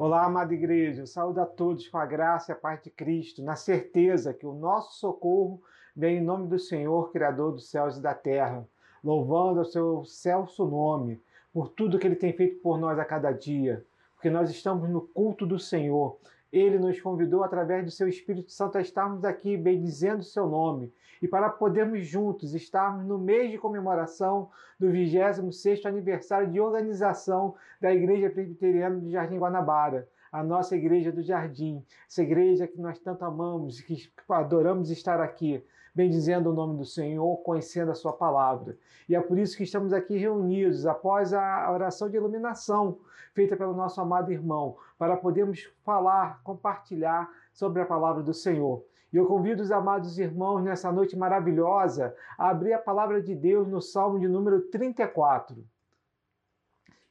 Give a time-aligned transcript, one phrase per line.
[0.00, 3.56] Olá, amada igreja, saúde a todos com a graça e a paz de Cristo, na
[3.56, 5.60] certeza que o nosso socorro
[5.94, 8.64] vem em nome do Senhor, Criador dos céus e da terra,
[9.02, 11.20] louvando o seu celso nome
[11.52, 13.84] por tudo que ele tem feito por nós a cada dia,
[14.14, 16.16] porque nós estamos no culto do Senhor
[16.52, 20.92] ele nos convidou, através do seu Espírito Santo, a estarmos aqui bendizendo o seu nome.
[21.20, 27.92] E para podermos juntos estarmos no mês de comemoração do 26 aniversário de organização da
[27.92, 33.24] Igreja Presbiteriana do Jardim Guanabara a nossa igreja do Jardim, essa igreja que nós tanto
[33.24, 35.64] amamos e que adoramos estar aqui,
[35.94, 38.76] bendizendo o nome do Senhor, conhecendo a Sua palavra.
[39.08, 42.98] E é por isso que estamos aqui reunidos após a oração de iluminação
[43.32, 48.84] feita pelo nosso amado irmão, para podermos falar, compartilhar sobre a palavra do Senhor.
[49.12, 53.66] E eu convido os amados irmãos nessa noite maravilhosa a abrir a palavra de Deus
[53.66, 55.64] no Salmo de número 34.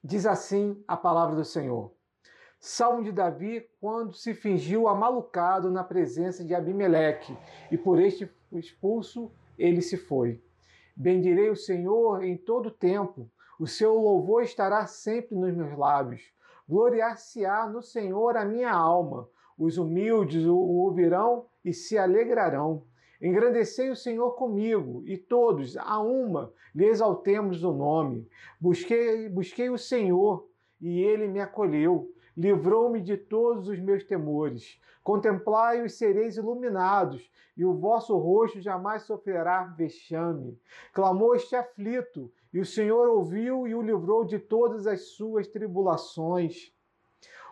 [0.04, 1.97] Diz assim a palavra do Senhor.
[2.68, 7.36] Salmo de Davi quando se fingiu amalucado na presença de Abimeleque,
[7.72, 10.44] e por este expulso ele se foi.
[10.94, 16.22] Bendirei o Senhor em todo tempo, o seu louvor estará sempre nos meus lábios.
[16.68, 19.30] Gloriar-se-á no Senhor a minha alma.
[19.58, 22.84] Os humildes o ouvirão e se alegrarão.
[23.22, 28.28] Engrandecei o Senhor comigo, e todos, a uma, lhe exaltemos o nome.
[28.60, 30.50] Busquei, busquei o Senhor,
[30.82, 34.80] e ele me acolheu livrou-me de todos os meus temores.
[35.04, 40.60] Contemplai os sereis iluminados, e o vosso rosto jamais sofrerá vexame.
[40.94, 46.72] Clamou este aflito, e o Senhor ouviu e o livrou de todas as suas tribulações.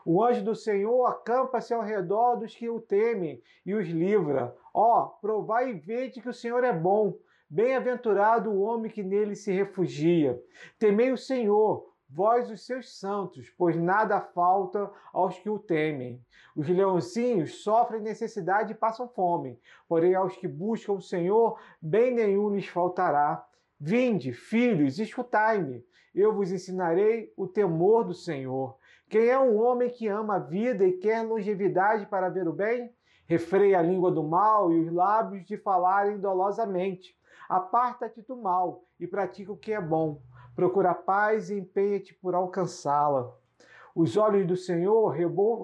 [0.05, 4.55] O anjo do Senhor acampa-se ao redor dos que o temem e os livra.
[4.71, 7.17] Ó, provai e vede que o Senhor é bom.
[7.49, 10.39] Bem-aventurado o homem que nele se refugia.
[10.77, 16.23] Temei o Senhor, vós os seus santos, pois nada falta aos que o temem.
[16.55, 22.49] Os leãozinhos sofrem necessidade e passam fome, porém aos que buscam o Senhor, bem nenhum
[22.49, 23.45] lhes faltará.
[23.79, 28.77] Vinde, filhos, escutai-me, eu vos ensinarei o temor do Senhor.
[29.09, 32.89] Quem é um homem que ama a vida e quer longevidade para ver o bem?
[33.27, 37.15] Refreia a língua do mal e os lábios de falarem dolosamente.
[37.49, 40.21] Aparta-te do mal e pratica o que é bom
[40.55, 43.35] Procura paz e empenha-te por alcançá-la.
[43.93, 45.09] Os olhos do Senhor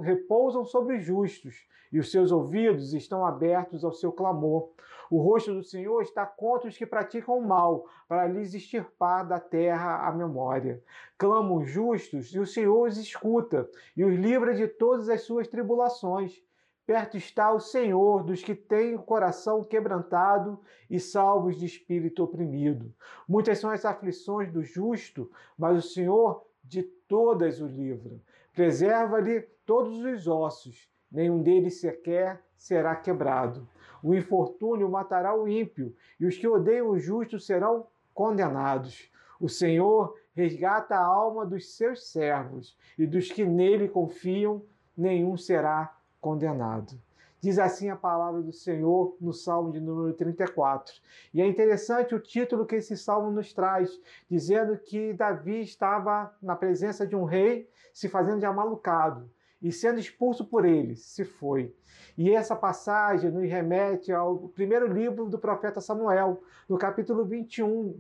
[0.02, 4.70] repousam sobre os justos, e os seus ouvidos estão abertos ao seu clamor.
[5.10, 9.40] O rosto do Senhor está contra os que praticam o mal, para lhes extirpar da
[9.40, 10.82] terra a memória.
[11.18, 15.48] Clamam os justos, e o Senhor os escuta, e os livra de todas as suas
[15.48, 16.42] tribulações.
[16.86, 20.60] Perto está o Senhor dos que têm o coração quebrantado
[20.90, 22.94] e salvos de espírito oprimido.
[23.28, 28.20] Muitas são as aflições do justo, mas o Senhor de todas o livra.
[28.54, 33.68] Preserva-lhe todos os ossos, nenhum deles sequer será quebrado.
[34.04, 39.10] O infortúnio matará o ímpio, e os que odeiam o justo serão condenados.
[39.40, 44.64] O Senhor resgata a alma dos seus servos, e dos que nele confiam,
[44.98, 46.98] nenhum será condenado.
[47.42, 50.94] Diz assim a palavra do Senhor no Salmo de número 34.
[51.34, 54.00] E é interessante o título que esse salmo nos traz,
[54.30, 59.28] dizendo que Davi estava na presença de um rei se fazendo de amalucado
[59.60, 61.76] e sendo expulso por ele, se foi.
[62.18, 68.00] E essa passagem nos remete ao primeiro livro do profeta Samuel, no capítulo 21,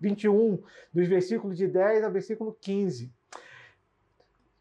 [0.00, 3.12] 21, dos versículos de 10 ao versículo 15.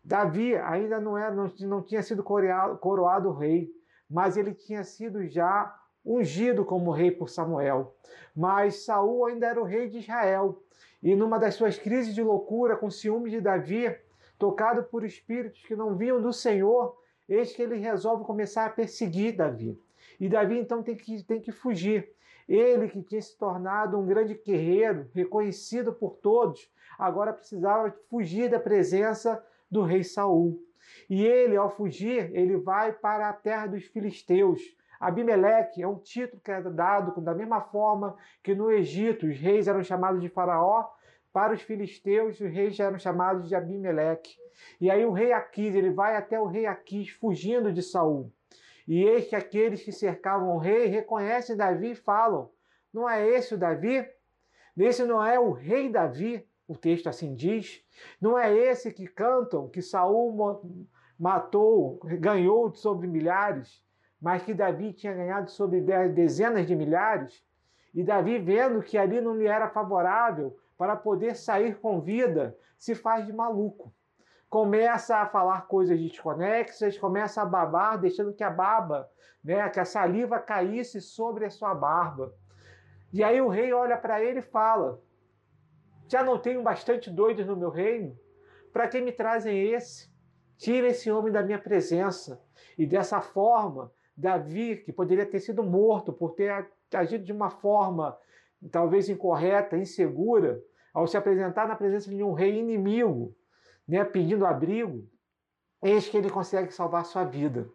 [0.09, 3.70] Davi ainda não, era, não, não tinha sido coroado, coroado rei,
[4.09, 7.96] mas ele tinha sido já ungido como rei por Samuel.
[8.36, 10.64] Mas Saul ainda era o rei de Israel.
[11.03, 13.96] E numa das suas crises de loucura, com ciúme de Davi,
[14.40, 19.36] tocado por espíritos que não vinham do Senhor, eis que ele resolve começar a perseguir
[19.36, 19.80] Davi.
[20.19, 22.09] E Davi então tem que, tem que fugir.
[22.48, 26.68] Ele que tinha se tornado um grande guerreiro, reconhecido por todos,
[26.98, 30.59] agora precisava fugir da presença do rei Saul.
[31.09, 34.62] E ele, ao fugir, ele vai para a terra dos filisteus.
[35.00, 39.68] Abimeleque é um título que é dado da mesma forma que no Egito os reis
[39.68, 40.86] eram chamados de faraó,
[41.31, 44.36] para os filisteus os reis eram chamados de Abimeleque.
[44.81, 48.31] E aí o rei Aquis, ele vai até o rei Aquis fugindo de Saul.
[48.88, 52.50] E eis que aqueles que cercavam o rei reconhecem Davi e falam:
[52.92, 54.04] Não é esse o Davi?
[54.75, 56.49] Esse não é o rei Davi?
[56.69, 57.83] O texto assim diz.
[58.21, 60.62] Não é esse que cantam que Saul
[61.19, 63.83] matou, ganhou sobre milhares,
[64.21, 67.44] mas que Davi tinha ganhado sobre dezenas de milhares.
[67.92, 72.94] E Davi, vendo que ali não lhe era favorável para poder sair com vida, se
[72.94, 73.92] faz de maluco.
[74.48, 79.10] começa a falar coisas desconexas, começa a babar, deixando que a baba,
[79.44, 82.33] né, que a saliva caísse sobre a sua barba.
[83.12, 85.00] E aí o rei olha para ele e fala:
[86.10, 88.18] Já não tenho bastante doidos no meu reino?
[88.74, 90.10] Para que me trazem esse?
[90.58, 92.44] Tira esse homem da minha presença.
[92.76, 98.18] E dessa forma, Davi, que poderia ter sido morto por ter agido de uma forma
[98.72, 100.62] talvez incorreta, insegura,
[100.92, 103.36] ao se apresentar na presença de um rei inimigo,
[103.88, 105.08] né, pedindo abrigo,
[105.84, 107.70] eis que ele consegue salvar sua vida.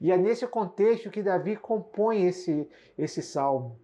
[0.00, 2.66] E é nesse contexto que Davi compõe esse,
[2.96, 3.78] esse salmo.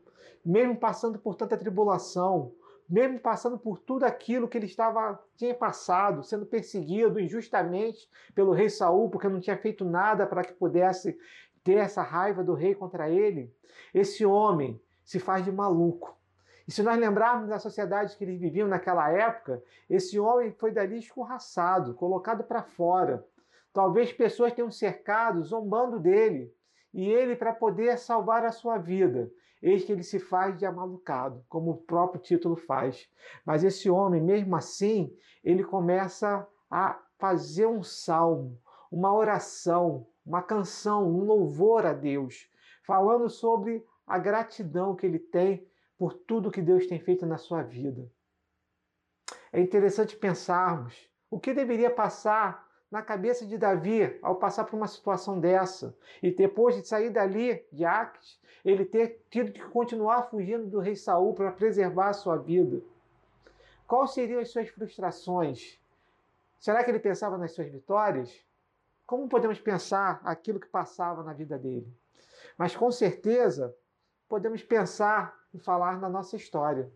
[0.44, 2.54] Mesmo passando por tanta tribulação,
[2.90, 8.68] mesmo passando por tudo aquilo que ele estava tinha passado, sendo perseguido injustamente pelo rei
[8.68, 11.16] Saul, porque não tinha feito nada para que pudesse
[11.62, 13.54] ter essa raiva do rei contra ele,
[13.94, 16.18] esse homem se faz de maluco.
[16.66, 20.98] E se nós lembrarmos da sociedade que eles viviam naquela época, esse homem foi dali
[20.98, 23.24] escorraçado, colocado para fora.
[23.72, 26.52] Talvez pessoas tenham cercado, zombando dele.
[26.92, 29.30] E ele, para poder salvar a sua vida,
[29.62, 33.08] eis que ele se faz de amalucado, como o próprio título faz.
[33.44, 35.14] Mas esse homem, mesmo assim,
[35.44, 38.58] ele começa a fazer um salmo,
[38.90, 42.48] uma oração, uma canção, um louvor a Deus,
[42.84, 45.68] falando sobre a gratidão que ele tem
[45.98, 48.10] por tudo que Deus tem feito na sua vida.
[49.52, 54.88] É interessante pensarmos o que deveria passar na cabeça de Davi ao passar por uma
[54.88, 60.66] situação dessa e depois de sair dali de Aques, ele ter tido que continuar fugindo
[60.66, 62.82] do rei Saul para preservar a sua vida.
[63.86, 65.80] Quais seriam as suas frustrações?
[66.58, 68.44] Será que ele pensava nas suas vitórias?
[69.06, 71.92] Como podemos pensar aquilo que passava na vida dele?
[72.58, 73.74] Mas com certeza
[74.28, 76.92] podemos pensar e falar na nossa história.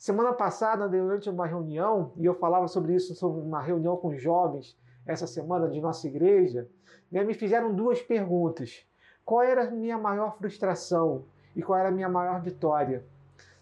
[0.00, 4.74] Semana passada, durante uma reunião, e eu falava sobre isso, sobre uma reunião com jovens,
[5.04, 6.66] essa semana de nossa igreja,
[7.12, 8.82] né, me fizeram duas perguntas.
[9.26, 13.04] Qual era a minha maior frustração e qual era a minha maior vitória?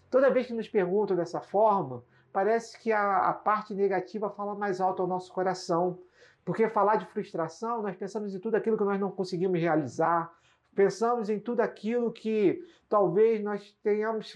[0.09, 4.79] Toda vez que nos perguntam dessa forma, parece que a, a parte negativa fala mais
[4.79, 5.99] alto ao nosso coração.
[6.45, 10.31] Porque falar de frustração, nós pensamos em tudo aquilo que nós não conseguimos realizar,
[10.79, 14.33] Pensamos em tudo aquilo que talvez nós tenhamos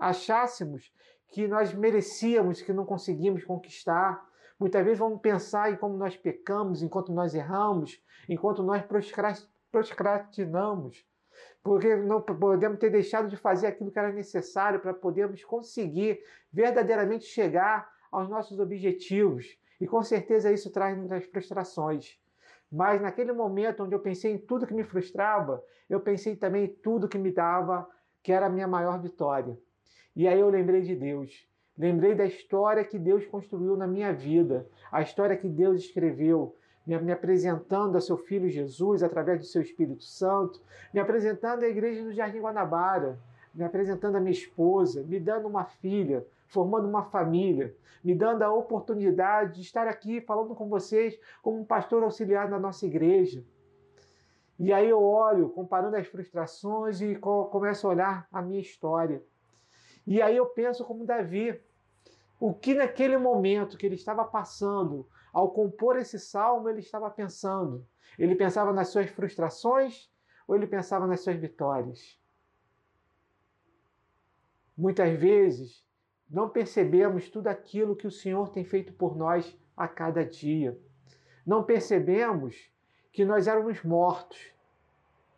[0.00, 0.92] achássemos
[1.28, 4.20] que nós merecíamos, que não conseguimos conquistar.
[4.58, 8.82] Muitas vezes vamos pensar em como nós pecamos, enquanto nós erramos, enquanto nós
[9.70, 11.06] procrastinamos,
[11.62, 16.20] porque não podemos ter deixado de fazer aquilo que era necessário para podermos conseguir
[16.52, 19.56] verdadeiramente chegar aos nossos objetivos.
[19.80, 22.18] E com certeza isso traz muitas frustrações.
[22.70, 26.68] Mas naquele momento onde eu pensei em tudo que me frustrava, eu pensei também em
[26.68, 27.88] tudo que me dava,
[28.22, 29.58] que era a minha maior vitória.
[30.14, 31.48] E aí eu lembrei de Deus.
[31.76, 37.12] Lembrei da história que Deus construiu na minha vida, a história que Deus escreveu, me
[37.12, 40.60] apresentando a seu filho Jesus através do seu Espírito Santo,
[40.92, 43.18] me apresentando à igreja do Jardim Guanabara,
[43.54, 48.52] me apresentando a minha esposa, me dando uma filha, formando uma família, me dando a
[48.52, 53.44] oportunidade de estar aqui falando com vocês como um pastor auxiliar na nossa igreja.
[54.58, 59.22] E aí eu olho, comparando as frustrações e começo a olhar a minha história.
[60.06, 61.60] E aí eu penso como Davi,
[62.40, 67.86] o que naquele momento que ele estava passando, ao compor esse salmo, ele estava pensando?
[68.18, 70.10] Ele pensava nas suas frustrações
[70.46, 72.18] ou ele pensava nas suas vitórias?
[74.76, 75.87] Muitas vezes
[76.30, 80.78] não percebemos tudo aquilo que o Senhor tem feito por nós a cada dia.
[81.46, 82.70] Não percebemos
[83.10, 84.52] que nós éramos mortos.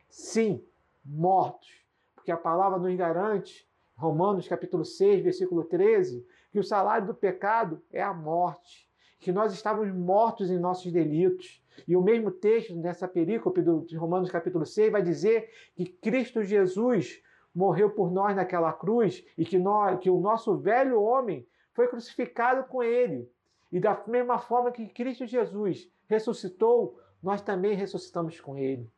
[0.08, 0.64] Sim,
[1.04, 1.70] mortos.
[2.14, 7.80] Porque a palavra nos garante, Romanos capítulo 6, versículo 13, que o salário do pecado
[7.92, 11.62] é a morte, que nós estávamos mortos em nossos delitos.
[11.86, 17.22] E o mesmo texto nessa perícope de Romanos capítulo 6 vai dizer que Cristo Jesus
[17.54, 22.64] morreu por nós naquela cruz e que, nós, que o nosso velho homem foi crucificado
[22.64, 23.30] com ele.
[23.70, 28.90] E da mesma forma que Cristo Jesus ressuscitou, nós também ressuscitamos com ele.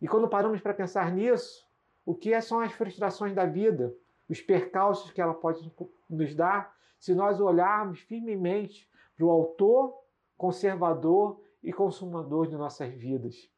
[0.00, 1.66] E quando paramos para pensar nisso,
[2.06, 3.94] o que são as frustrações da vida,
[4.28, 5.70] os percalços que ela pode
[6.08, 9.94] nos dar, se nós olharmos firmemente para o autor,
[10.36, 13.50] conservador e consumador de nossas vidas.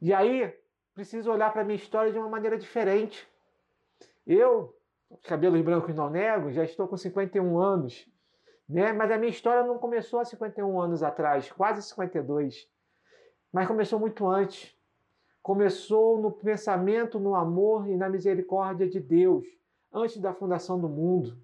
[0.00, 0.52] E aí,
[0.94, 3.28] preciso olhar para a minha história de uma maneira diferente.
[4.26, 4.76] Eu,
[5.22, 8.08] cabelos brancos não nego, já estou com 51 anos,
[8.68, 8.92] né?
[8.92, 12.68] mas a minha história não começou há 51 anos atrás, quase 52,
[13.52, 14.76] mas começou muito antes.
[15.42, 19.44] Começou no pensamento, no amor e na misericórdia de Deus,
[19.92, 21.36] antes da fundação do mundo.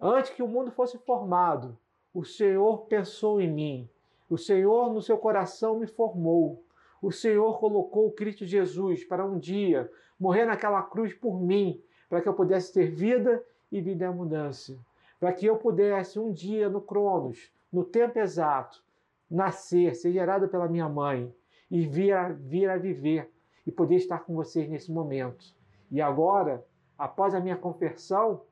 [0.00, 1.78] Antes que o mundo fosse formado,
[2.14, 3.90] o Senhor pensou em mim.
[4.28, 6.64] O Senhor, no seu coração, me formou.
[7.02, 12.28] O Senhor colocou Cristo Jesus para um dia morrer naquela cruz por mim, para que
[12.28, 14.78] eu pudesse ter vida e vida em abundância.
[15.18, 18.84] Para que eu pudesse um dia no Cronos, no tempo exato,
[19.28, 21.34] nascer, ser gerado pela minha mãe
[21.68, 23.28] e vir a, vir a viver
[23.66, 25.44] e poder estar com vocês nesse momento.
[25.90, 26.64] E agora,
[26.96, 28.42] após a minha conversão,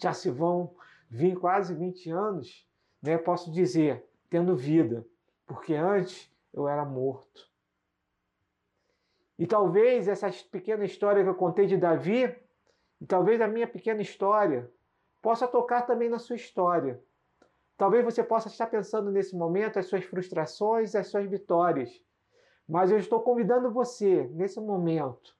[0.00, 0.72] já se vão
[1.10, 2.64] vir quase 20 anos,
[3.02, 5.04] né, posso dizer, tendo vida,
[5.48, 7.51] porque antes eu era morto.
[9.38, 12.34] E talvez essa pequena história que eu contei de Davi,
[13.00, 14.70] e talvez a minha pequena história,
[15.20, 17.02] possa tocar também na sua história.
[17.76, 22.00] Talvez você possa estar pensando nesse momento as suas frustrações, as suas vitórias.
[22.68, 25.36] Mas eu estou convidando você, nesse momento,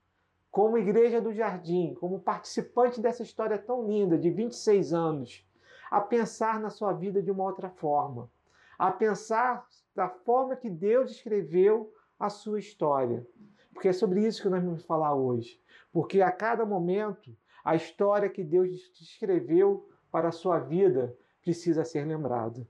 [0.51, 5.47] como igreja do jardim, como participante dessa história tão linda de 26 anos,
[5.91, 8.31] a pensar na sua vida de uma outra forma,
[8.79, 13.27] a pensar da forma que Deus escreveu a sua história.
[13.73, 15.61] Porque é sobre isso que nós vamos falar hoje.
[15.93, 22.07] Porque a cada momento, a história que Deus escreveu para a sua vida precisa ser
[22.07, 22.67] lembrada.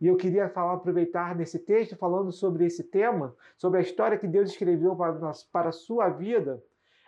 [0.00, 4.28] E eu queria falar, aproveitar nesse texto, falando sobre esse tema, sobre a história que
[4.28, 6.62] Deus escreveu para, para a sua vida.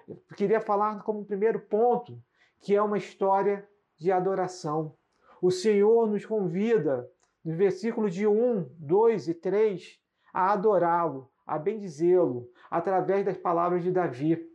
[0.07, 2.19] Eu queria falar como primeiro ponto,
[2.61, 3.69] que é uma história
[3.99, 4.95] de adoração.
[5.41, 7.09] O Senhor nos convida,
[7.45, 10.01] nos versículos de 1, 2 e 3,
[10.33, 14.47] a adorá-lo, a bendizê-lo, através das palavras de Davi.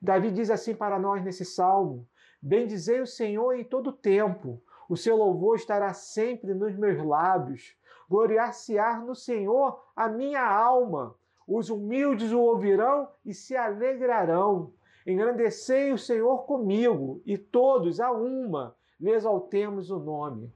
[0.00, 2.06] Davi diz assim para nós nesse salmo:
[2.40, 7.74] Bendizei o Senhor em todo tempo, o seu louvor estará sempre nos meus lábios.
[8.10, 11.16] Gloriar-se-á no Senhor a minha alma.
[11.48, 14.74] Os humildes o ouvirão e se alegrarão.
[15.06, 20.52] Engrandecei o Senhor comigo, e todos a uma lhe exaltemos o nome.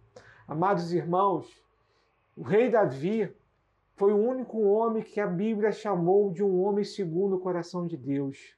[0.47, 1.51] Amados irmãos,
[2.37, 3.35] o rei Davi
[3.97, 7.97] foi o único homem que a Bíblia chamou de um homem segundo o coração de
[7.97, 8.55] Deus.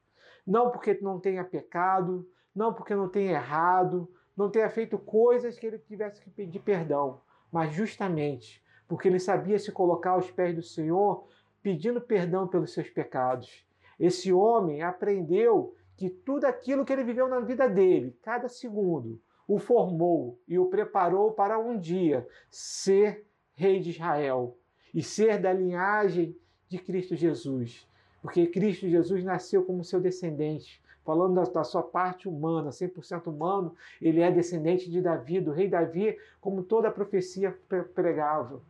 [0.46, 5.66] Não porque não tenha pecado, não porque não tenha errado, não tenha feito coisas que
[5.66, 7.20] ele tivesse que pedir perdão,
[7.52, 11.28] mas justamente porque ele sabia se colocar aos pés do Senhor,
[11.62, 13.66] pedindo perdão pelos seus pecados.
[14.00, 19.58] Esse homem aprendeu que tudo aquilo que ele viveu na vida dele, cada segundo, o
[19.58, 24.56] formou e o preparou para um dia ser rei de Israel
[24.94, 26.36] e ser da linhagem
[26.68, 27.86] de Cristo Jesus.
[28.20, 30.82] Porque Cristo Jesus nasceu como seu descendente.
[31.04, 36.18] Falando da, sua parte humana, 100% humano, ele é descendente de Davi, do rei Davi,
[36.40, 37.58] como toda a profecia
[37.94, 38.60] pregava.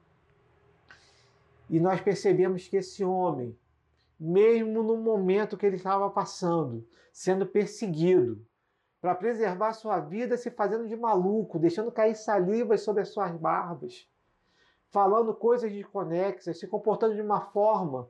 [1.68, 3.58] E nós percebemos que esse homem,
[4.18, 8.40] mesmo no momento que ele estava passando, sendo perseguido,
[9.00, 14.08] para preservar sua vida, se fazendo de maluco, deixando cair salivas sobre as suas barbas,
[14.90, 18.08] falando coisas desconexas, se comportando de uma forma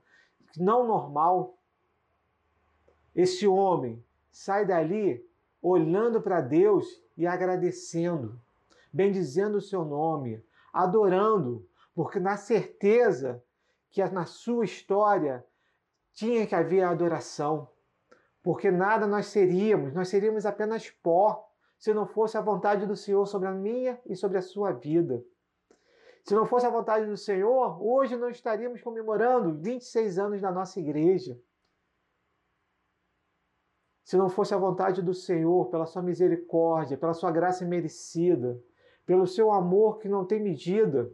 [0.56, 1.58] não normal.
[3.14, 5.26] Esse homem sai dali
[5.60, 8.40] olhando para Deus e agradecendo,
[8.92, 10.42] bendizendo o seu nome,
[10.72, 13.42] adorando, porque na certeza
[13.90, 15.44] que na sua história
[16.12, 17.68] tinha que haver adoração,
[18.42, 23.26] porque nada nós seríamos, nós seríamos apenas pó, se não fosse a vontade do Senhor
[23.26, 25.24] sobre a minha e sobre a sua vida.
[26.28, 30.78] Se não fosse a vontade do Senhor, hoje não estaríamos comemorando 26 anos da nossa
[30.78, 31.40] igreja.
[34.04, 38.62] Se não fosse a vontade do Senhor, pela sua misericórdia, pela sua graça merecida,
[39.06, 41.10] pelo seu amor que não tem medida,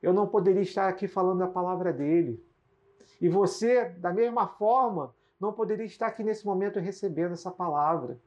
[0.00, 2.42] eu não poderia estar aqui falando a palavra dele.
[3.20, 8.18] E você, da mesma forma, não poderia estar aqui nesse momento recebendo essa palavra.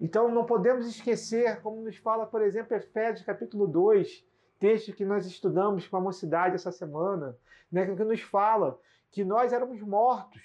[0.00, 4.24] Então não podemos esquecer, como nos fala, por exemplo, Efésios capítulo 2,
[4.58, 7.36] texto que nós estudamos com a mocidade essa semana,
[7.70, 8.78] né, que nos fala
[9.10, 10.42] que nós éramos mortos,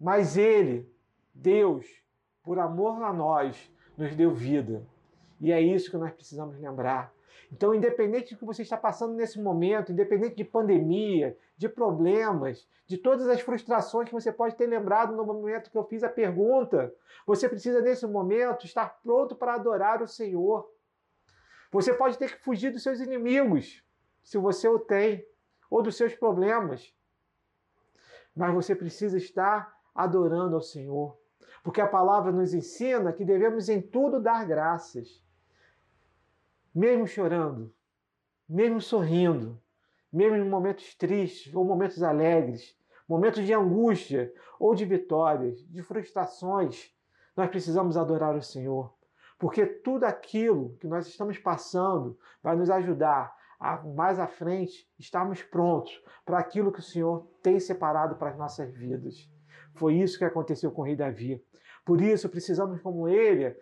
[0.00, 0.88] mas Ele,
[1.34, 1.86] Deus,
[2.42, 4.86] por amor a nós, nos deu vida.
[5.40, 7.12] E é isso que nós precisamos lembrar.
[7.50, 12.98] Então, independente do que você está passando nesse momento, independente de pandemia, de problemas, de
[12.98, 16.92] todas as frustrações que você pode ter lembrado no momento que eu fiz a pergunta,
[17.26, 20.70] você precisa nesse momento estar pronto para adorar o Senhor.
[21.70, 23.82] Você pode ter que fugir dos seus inimigos,
[24.22, 25.26] se você o tem,
[25.70, 26.94] ou dos seus problemas.
[28.34, 31.18] Mas você precisa estar adorando ao Senhor,
[31.62, 35.22] porque a palavra nos ensina que devemos em tudo dar graças
[36.74, 37.74] mesmo chorando,
[38.48, 39.60] mesmo sorrindo,
[40.12, 42.76] mesmo em momentos tristes ou momentos alegres,
[43.08, 46.94] momentos de angústia ou de vitórias, de frustrações,
[47.36, 48.94] nós precisamos adorar o Senhor.
[49.38, 55.42] Porque tudo aquilo que nós estamos passando vai nos ajudar a mais à frente estarmos
[55.42, 59.30] prontos para aquilo que o Senhor tem separado para as nossas vidas.
[59.74, 61.42] Foi isso que aconteceu com o rei Davi.
[61.84, 63.56] Por isso precisamos, como ele,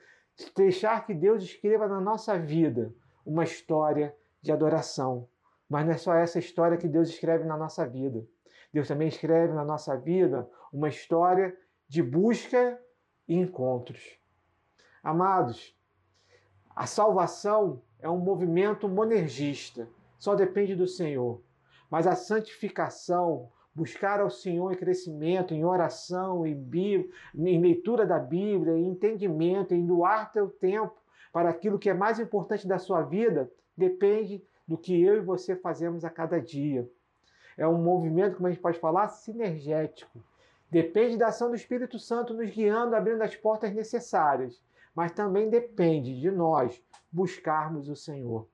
[0.57, 2.93] deixar que Deus escreva na nossa vida
[3.25, 5.29] uma história de adoração.
[5.69, 8.25] Mas não é só essa história que Deus escreve na nossa vida.
[8.73, 11.57] Deus também escreve na nossa vida uma história
[11.89, 12.79] de busca
[13.29, 14.19] e encontros.
[15.07, 15.73] Amados,
[16.75, 21.41] a salvação é um movimento monergista, só depende do Senhor.
[21.89, 26.61] Mas a santificação, buscar ao Senhor em crescimento, em oração, em,
[27.37, 30.97] em leitura da Bíblia, em entendimento, em doar teu tempo
[31.33, 35.55] para aquilo que é mais importante da sua vida, depende do que eu e você
[35.55, 36.85] fazemos a cada dia.
[37.57, 40.19] É um movimento, como a gente pode falar, sinergético.
[40.69, 44.66] Depende da ação do Espírito Santo nos guiando, abrindo as portas necessárias,
[44.97, 48.49] mas também depende de nós buscarmos o Senhor.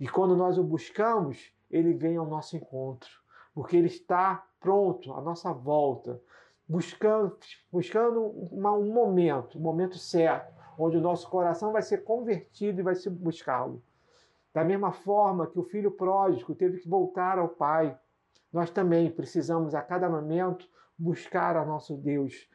[0.00, 3.10] E quando nós o buscamos, ele vem ao nosso encontro,
[3.54, 6.18] porque ele está pronto à nossa volta,
[6.66, 7.36] buscando,
[7.70, 12.82] buscando uma, um momento, um momento certo, onde o nosso coração vai ser convertido e
[12.82, 13.82] vai se buscá-lo.
[14.54, 17.96] Da mesma forma que o filho pródigo teve que voltar ao pai,
[18.50, 22.48] nós também precisamos a cada momento buscar a nosso Deus,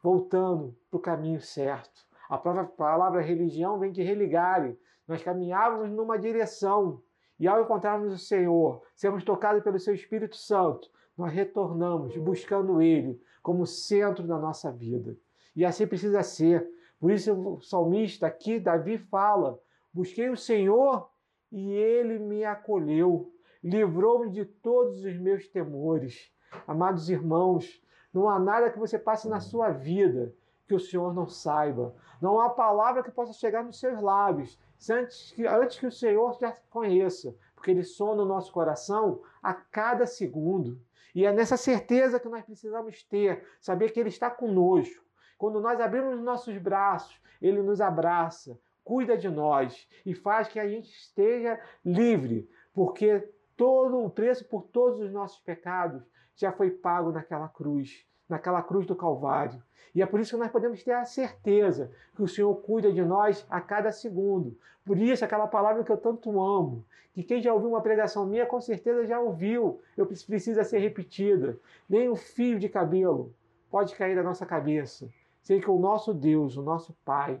[0.00, 2.05] voltando para o caminho certo.
[2.28, 4.78] A própria palavra religião vem de religare.
[5.06, 7.02] Nós caminhávamos numa direção
[7.38, 13.20] e ao encontrarmos o Senhor, sermos tocados pelo seu Espírito Santo, nós retornamos buscando Ele
[13.42, 15.16] como centro da nossa vida.
[15.54, 16.68] E assim precisa ser.
[16.98, 19.58] Por isso o salmista aqui, Davi, fala:
[19.92, 21.10] Busquei o Senhor
[21.52, 26.30] e ele me acolheu, livrou-me de todos os meus temores.
[26.66, 30.34] Amados irmãos, não há nada que você passe na sua vida
[30.66, 31.94] que o Senhor não saiba.
[32.20, 34.58] Não há palavra que possa chegar nos seus lábios
[34.90, 39.54] antes que, antes que o Senhor já conheça, porque Ele sonda o nosso coração a
[39.54, 40.80] cada segundo.
[41.14, 45.04] E é nessa certeza que nós precisamos ter, saber que Ele está conosco.
[45.38, 50.68] Quando nós abrimos nossos braços, Ele nos abraça, cuida de nós e faz que a
[50.68, 56.02] gente esteja livre, porque todo o preço por todos os nossos pecados
[56.34, 59.62] já foi pago naquela cruz, naquela cruz do Calvário.
[59.94, 63.02] E é por isso que nós podemos ter a certeza que o Senhor cuida de
[63.02, 64.56] nós a cada segundo.
[64.84, 68.44] Por isso, aquela palavra que eu tanto amo, que quem já ouviu uma pregação minha,
[68.44, 71.58] com certeza já ouviu, eu precisa ser repetida.
[71.88, 73.34] Nem um fio de cabelo
[73.70, 75.08] pode cair da nossa cabeça,
[75.40, 77.40] sem que o nosso Deus, o nosso Pai,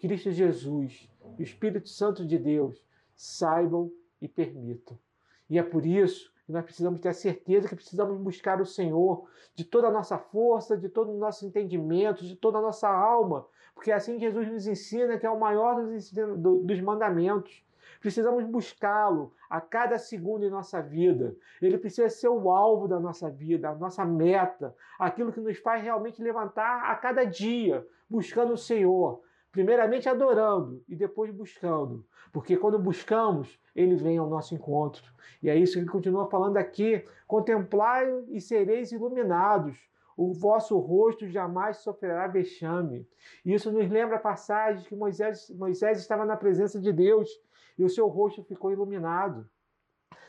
[0.00, 3.90] Cristo Jesus, o Espírito Santo de Deus saibam
[4.20, 4.98] e permitam.
[5.48, 9.28] E é por isso que nós precisamos ter a certeza que precisamos buscar o Senhor
[9.54, 13.46] de toda a nossa força, de todo o nosso entendimento, de toda a nossa alma,
[13.74, 17.62] porque é assim Jesus nos ensina que é o maior dos mandamentos.
[18.00, 21.36] Precisamos buscá-lo a cada segundo em nossa vida.
[21.60, 25.82] Ele precisa ser o alvo da nossa vida, a nossa meta, aquilo que nos faz
[25.82, 32.06] realmente levantar a cada dia, buscando o Senhor, primeiramente adorando e depois buscando.
[32.32, 35.12] Porque quando buscamos, ele vem ao nosso encontro.
[35.42, 39.78] E é isso que ele continua falando aqui: contemplai e sereis iluminados.
[40.16, 43.08] O vosso rosto jamais sofrerá vexame.
[43.44, 47.30] Isso nos lembra a passagem que Moisés, Moisés estava na presença de Deus
[47.78, 49.48] e o seu rosto ficou iluminado.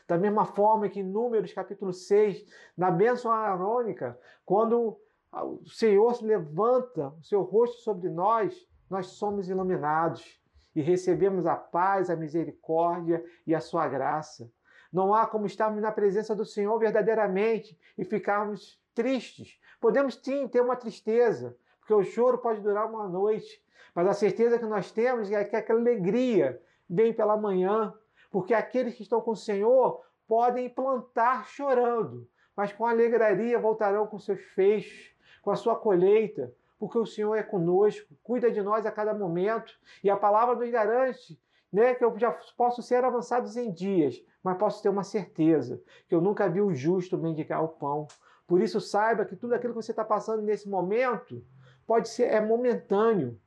[0.06, 2.44] Da mesma forma que em Números capítulo 6,
[2.76, 4.96] na bênção arônica, quando
[5.32, 10.40] o Senhor se levanta o seu rosto sobre nós, nós somos iluminados
[10.74, 14.50] e recebemos a paz, a misericórdia e a sua graça.
[14.92, 19.60] Não há como estarmos na presença do Senhor verdadeiramente e ficarmos tristes.
[19.80, 24.58] Podemos sim ter uma tristeza, porque o choro pode durar uma noite, mas a certeza
[24.58, 27.94] que nós temos é que aquela alegria vem pela manhã,
[28.30, 34.18] porque aqueles que estão com o Senhor podem plantar chorando, mas com alegria voltarão com
[34.18, 38.90] seus feixes, com a sua colheita, porque o Senhor é conosco, cuida de nós a
[38.90, 39.70] cada momento,
[40.02, 41.38] e a palavra nos garante
[41.70, 46.14] né, que eu já posso ser avançados em dias, mas posso ter uma certeza, que
[46.14, 48.08] eu nunca vi o justo mendigar o pão.
[48.46, 51.44] Por isso, saiba que tudo aquilo que você está passando nesse momento
[51.86, 53.38] pode ser é momentâneo,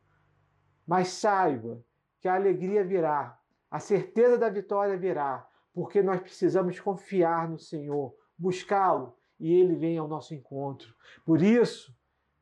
[0.86, 1.84] mas saiba
[2.22, 3.38] que a alegria virá,
[3.70, 9.98] a certeza da vitória virá, porque nós precisamos confiar no Senhor, buscá-lo e ele vem
[9.98, 10.94] ao nosso encontro.
[11.26, 11.93] Por isso,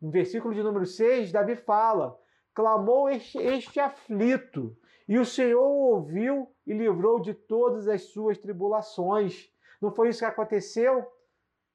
[0.02, 2.18] no versículo de número 6, Davi fala:
[2.54, 4.76] clamou este, este aflito,
[5.08, 9.52] e o Senhor o ouviu e livrou de todas as suas tribulações.
[9.82, 11.06] Não foi isso que aconteceu?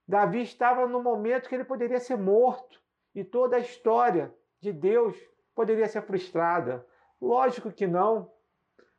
[0.09, 2.81] Davi estava no momento que ele poderia ser morto,
[3.15, 5.17] e toda a história de Deus
[5.55, 6.87] poderia ser frustrada.
[7.21, 8.31] Lógico que não,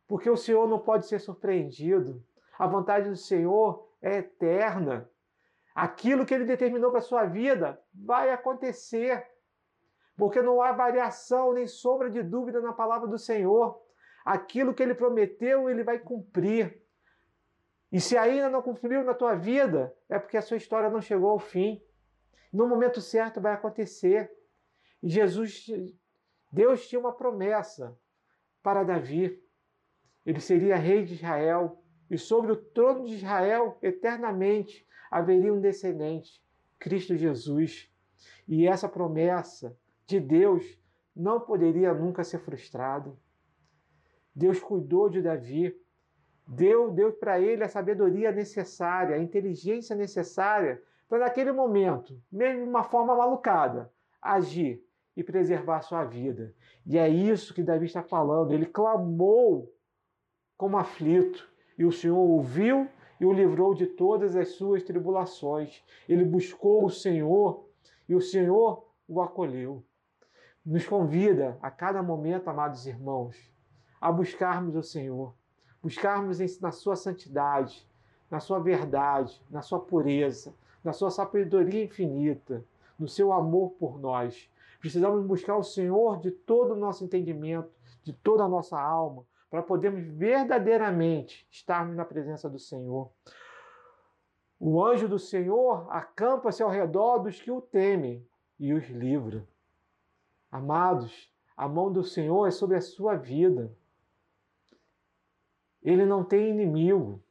[0.08, 2.24] porque o Senhor não pode ser surpreendido.
[2.58, 5.10] A vontade do Senhor é eterna.
[5.78, 9.24] Aquilo que ele determinou para a sua vida vai acontecer,
[10.18, 13.80] porque não há variação nem sombra de dúvida na palavra do Senhor.
[14.26, 16.82] Aquilo que ele prometeu, ele vai cumprir.
[17.92, 21.30] E se ainda não cumpriu na tua vida, é porque a sua história não chegou
[21.30, 21.80] ao fim.
[22.52, 24.32] No momento certo vai acontecer.
[25.04, 25.68] E Jesus,
[26.52, 27.96] Deus tinha uma promessa
[28.63, 29.40] para Davi.
[30.26, 36.41] Ele seria rei de Israel e sobre o trono de Israel eternamente haveria um descendente,
[36.80, 37.91] Cristo Jesus.
[38.48, 40.80] E essa promessa de Deus
[41.15, 43.13] não poderia nunca ser frustrada.
[44.36, 45.76] Deus cuidou de Davi,
[46.48, 52.70] deu, deu para ele a sabedoria necessária, a inteligência necessária para naquele momento, mesmo de
[52.70, 53.91] uma forma malucada,
[54.22, 54.84] agir
[55.15, 56.54] e preservar sua vida.
[56.86, 58.54] E é isso que Davi está falando.
[58.54, 59.74] Ele clamou
[60.56, 62.88] como aflito, e o Senhor ouviu
[63.20, 65.84] e o livrou de todas as suas tribulações.
[66.08, 67.66] Ele buscou o Senhor
[68.08, 69.84] e o Senhor o acolheu.
[70.66, 73.38] Nos convida a cada momento, amados irmãos,
[74.00, 75.34] a buscarmos o Senhor,
[75.82, 77.88] buscarmos na sua santidade,
[78.30, 80.54] na sua verdade, na sua pureza,
[80.84, 82.64] na sua sabedoria infinita,
[83.00, 84.50] no seu amor por nós.
[84.80, 87.72] Precisamos buscar o Senhor de todo o nosso entendimento,
[88.04, 93.12] de toda a nossa alma, para podermos verdadeiramente estarmos na presença do Senhor.
[94.60, 98.28] O anjo do Senhor acampa-se ao redor dos que o temem
[98.60, 99.48] e os livra.
[100.52, 103.72] Amados, a mão do Senhor é sobre a sua vida.
[105.84, 107.24] Ele não tem inimigo.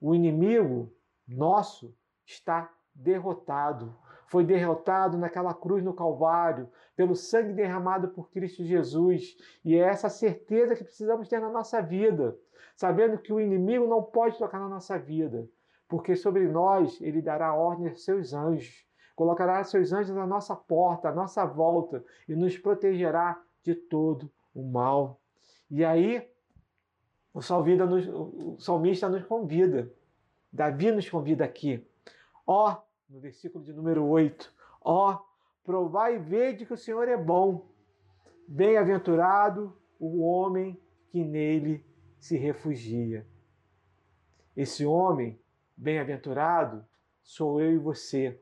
[0.00, 0.92] O inimigo
[1.26, 1.94] nosso
[2.24, 3.96] está derrotado
[4.32, 6.66] foi derrotado naquela cruz no Calvário,
[6.96, 9.36] pelo sangue derramado por Cristo Jesus.
[9.62, 12.34] E é essa certeza que precisamos ter na nossa vida,
[12.74, 15.46] sabendo que o inimigo não pode tocar na nossa vida,
[15.86, 21.10] porque sobre nós ele dará ordem aos seus anjos, colocará seus anjos na nossa porta,
[21.10, 25.20] à nossa volta, e nos protegerá de todo o mal.
[25.70, 26.26] E aí,
[27.34, 29.92] o, nos, o salmista nos convida,
[30.50, 31.86] Davi nos convida aqui.
[32.46, 32.80] Ó,
[33.12, 34.50] no versículo de número 8.
[34.80, 35.18] Ó, oh,
[35.62, 37.66] provai e vede que o Senhor é bom.
[38.48, 41.84] Bem-aventurado o homem que nele
[42.18, 43.26] se refugia.
[44.56, 45.38] Esse homem
[45.76, 46.84] bem-aventurado
[47.22, 48.40] sou eu e você,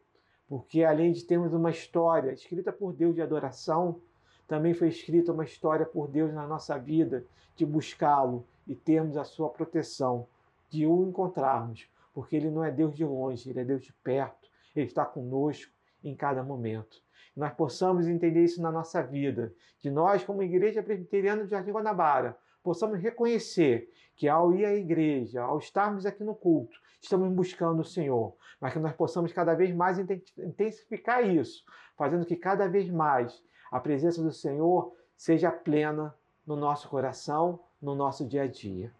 [0.48, 4.00] porque além de termos uma história escrita por Deus de adoração,
[4.46, 7.24] também foi escrita uma história por Deus na nossa vida
[7.56, 10.28] de buscá-lo e termos a sua proteção,
[10.68, 14.39] de o encontrarmos, porque ele não é Deus de longe, ele é Deus de perto
[14.78, 16.96] ele está conosco em cada momento.
[17.32, 21.72] Que nós possamos entender isso na nossa vida, que nós, como Igreja Presbiteriana de Jardim
[21.72, 27.80] Guanabara, possamos reconhecer que ao ir à igreja, ao estarmos aqui no culto, estamos buscando
[27.80, 31.64] o Senhor, mas que nós possamos cada vez mais intensificar isso,
[31.96, 36.14] fazendo que cada vez mais a presença do Senhor seja plena
[36.46, 38.92] no nosso coração, no nosso dia a dia.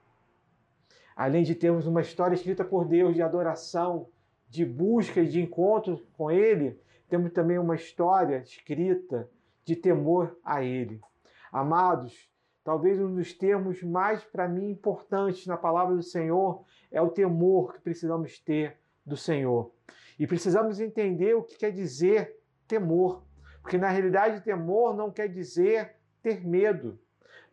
[1.15, 4.09] Além de termos uma história escrita por Deus de adoração,
[4.51, 9.31] de busca e de encontro com Ele, temos também uma história escrita
[9.65, 11.01] de temor a Ele.
[11.53, 12.29] Amados,
[12.65, 17.75] talvez um dos termos mais para mim importantes na palavra do Senhor é o temor
[17.75, 19.73] que precisamos ter do Senhor.
[20.19, 22.37] E precisamos entender o que quer dizer
[22.67, 23.25] temor,
[23.63, 26.99] porque na realidade temor não quer dizer ter medo.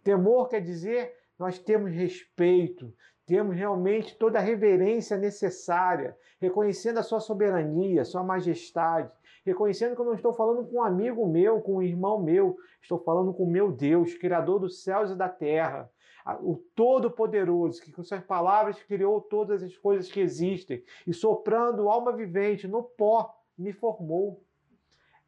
[0.04, 2.92] Temor quer dizer nós temos respeito,
[3.28, 9.12] temos realmente toda a reverência necessária, reconhecendo a sua soberania, sua majestade,
[9.46, 12.98] reconhecendo que eu não estou falando com um amigo meu, com um irmão meu, estou
[12.98, 15.92] falando com o meu Deus, Criador dos céus e da terra,
[16.40, 22.16] o Todo-Poderoso, que com suas palavras criou todas as coisas que existem e soprando alma
[22.16, 24.42] vivente no pó me formou.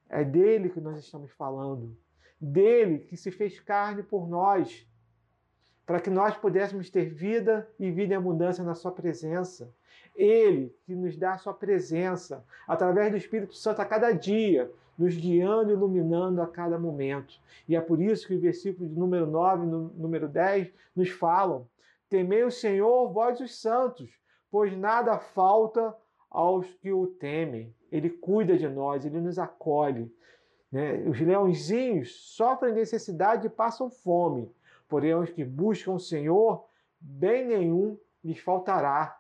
[0.09, 1.97] É dele que nós estamos falando,
[2.39, 4.88] dele que se fez carne por nós
[5.89, 9.73] para que nós pudéssemos ter vida e vida em abundância na Sua presença.
[10.15, 15.15] Ele que nos dá a Sua presença através do Espírito Santo a cada dia, nos
[15.15, 17.33] guiando e iluminando a cada momento.
[17.67, 21.67] E é por isso que o versículo de número 9 e número 10 nos falam:
[22.07, 24.11] Temei o Senhor, vós os santos,
[24.51, 25.95] pois nada falta
[26.29, 27.73] aos que o temem.
[27.91, 30.13] Ele cuida de nós, ele nos acolhe.
[30.71, 31.03] Né?
[31.07, 34.51] Os leãozinhos sofrem necessidade e passam fome,
[34.89, 36.65] Porém, aos que buscam o Senhor,
[36.99, 39.17] bem nenhum lhes faltará.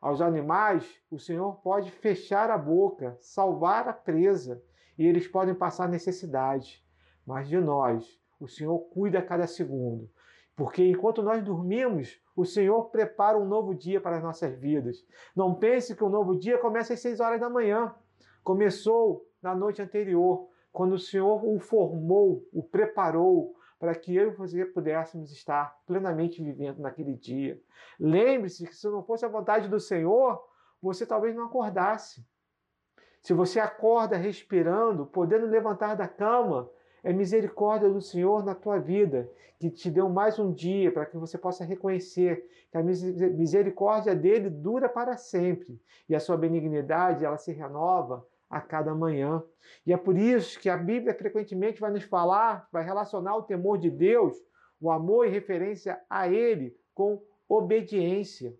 [0.00, 4.62] Aos animais, o Senhor pode fechar a boca, salvar a presa,
[4.96, 6.82] e eles podem passar necessidade.
[7.26, 10.10] Mas de nós, O Senhor cuida a cada segundo.
[10.56, 15.06] Porque enquanto nós dormimos, o Senhor prepara um novo dia para as nossas vidas.
[15.36, 17.94] Não pense que o um novo dia começa às seis horas da manhã.
[18.42, 24.36] Começou na noite anterior, quando o Senhor o formou, o preparou para que eu e
[24.36, 27.60] você pudéssemos estar plenamente vivendo naquele dia.
[27.98, 30.40] Lembre-se que se não fosse a vontade do Senhor,
[30.80, 32.24] você talvez não acordasse.
[33.20, 36.70] Se você acorda respirando, podendo levantar da cama,
[37.02, 41.16] é misericórdia do Senhor na tua vida, que te deu mais um dia para que
[41.16, 47.36] você possa reconhecer que a misericórdia dele dura para sempre e a sua benignidade ela
[47.36, 49.42] se renova a cada manhã.
[49.86, 53.78] E é por isso que a Bíblia frequentemente vai nos falar, vai relacionar o temor
[53.78, 54.36] de Deus,
[54.78, 58.54] o amor e referência a ele com obediência.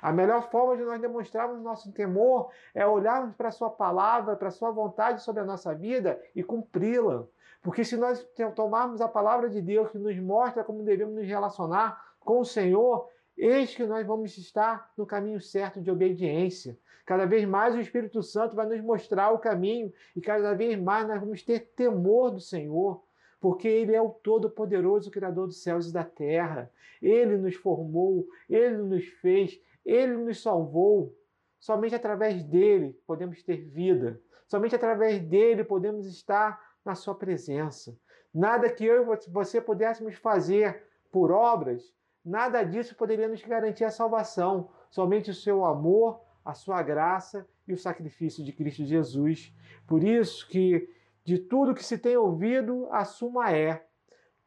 [0.00, 4.48] A melhor forma de nós demonstrarmos nosso temor é olharmos para a Sua palavra, para
[4.48, 7.26] a Sua vontade sobre a nossa vida e cumpri-la.
[7.62, 12.02] Porque se nós tomarmos a palavra de Deus que nos mostra como devemos nos relacionar
[12.20, 16.78] com o Senhor, eis que nós vamos estar no caminho certo de obediência.
[17.04, 21.06] Cada vez mais o Espírito Santo vai nos mostrar o caminho e cada vez mais
[21.06, 23.02] nós vamos ter temor do Senhor
[23.40, 26.70] porque Ele é o Todo-Poderoso Criador dos céus e da terra.
[27.02, 31.14] Ele nos formou, Ele nos fez, ele nos salvou.
[31.60, 34.20] Somente através dele podemos ter vida.
[34.46, 37.96] Somente através dele podemos estar na sua presença.
[38.32, 41.92] Nada que eu e você pudéssemos fazer por obras,
[42.24, 44.70] nada disso poderia nos garantir a salvação.
[44.90, 49.54] Somente o seu amor, a sua graça e o sacrifício de Cristo Jesus.
[49.86, 50.88] Por isso que
[51.24, 53.86] de tudo que se tem ouvido, a suma é: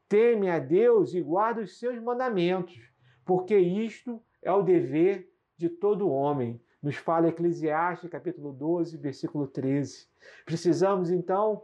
[0.08, 2.80] teme a Deus e guarda os seus mandamentos,
[3.26, 6.62] porque isto é o dever de todo homem.
[6.82, 10.08] Nos fala Eclesiastes, capítulo 12, versículo 13.
[10.46, 11.64] Precisamos, então,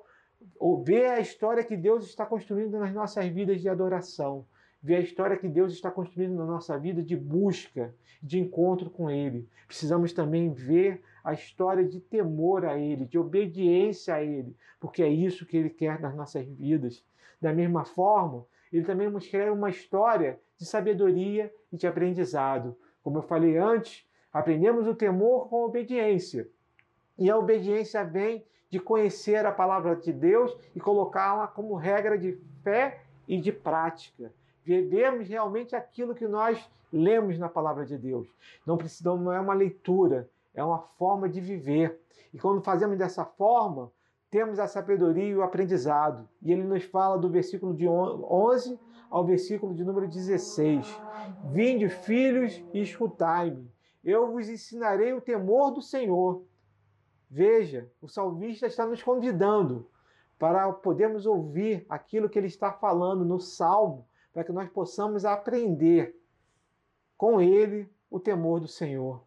[0.83, 4.45] ver a história que Deus está construindo nas nossas vidas de adoração,
[4.83, 9.09] ver a história que Deus está construindo na nossa vida de busca, de encontro com
[9.09, 9.47] Ele.
[9.65, 15.07] Precisamos também ver a história de temor a Ele, de obediência a Ele, porque é
[15.07, 17.01] isso que Ele quer nas nossas vidas.
[17.41, 23.19] Da mesma forma, Ele também nos quer uma história de sabedoria e de aprendizado, como
[23.19, 26.49] eu falei antes, aprendemos o temor com a obediência.
[27.17, 32.37] E a obediência vem de conhecer a palavra de Deus e colocá-la como regra de
[32.63, 34.33] fé e de prática.
[34.63, 38.27] Vivemos realmente aquilo que nós lemos na palavra de Deus.
[38.65, 41.99] Não, precisa, não é uma leitura, é uma forma de viver.
[42.33, 43.91] E quando fazemos dessa forma,
[44.29, 46.27] temos a sabedoria e o aprendizado.
[46.41, 50.87] E ele nos fala do versículo de 11 ao versículo de número 16.
[51.51, 53.71] Vinde, filhos, e escutai-me.
[54.03, 56.43] Eu vos ensinarei o temor do Senhor.
[57.29, 59.87] Veja, o salmista está nos convidando
[60.37, 66.19] para podermos ouvir aquilo que ele está falando no salmo, para que nós possamos aprender
[67.15, 69.23] com ele o temor do Senhor.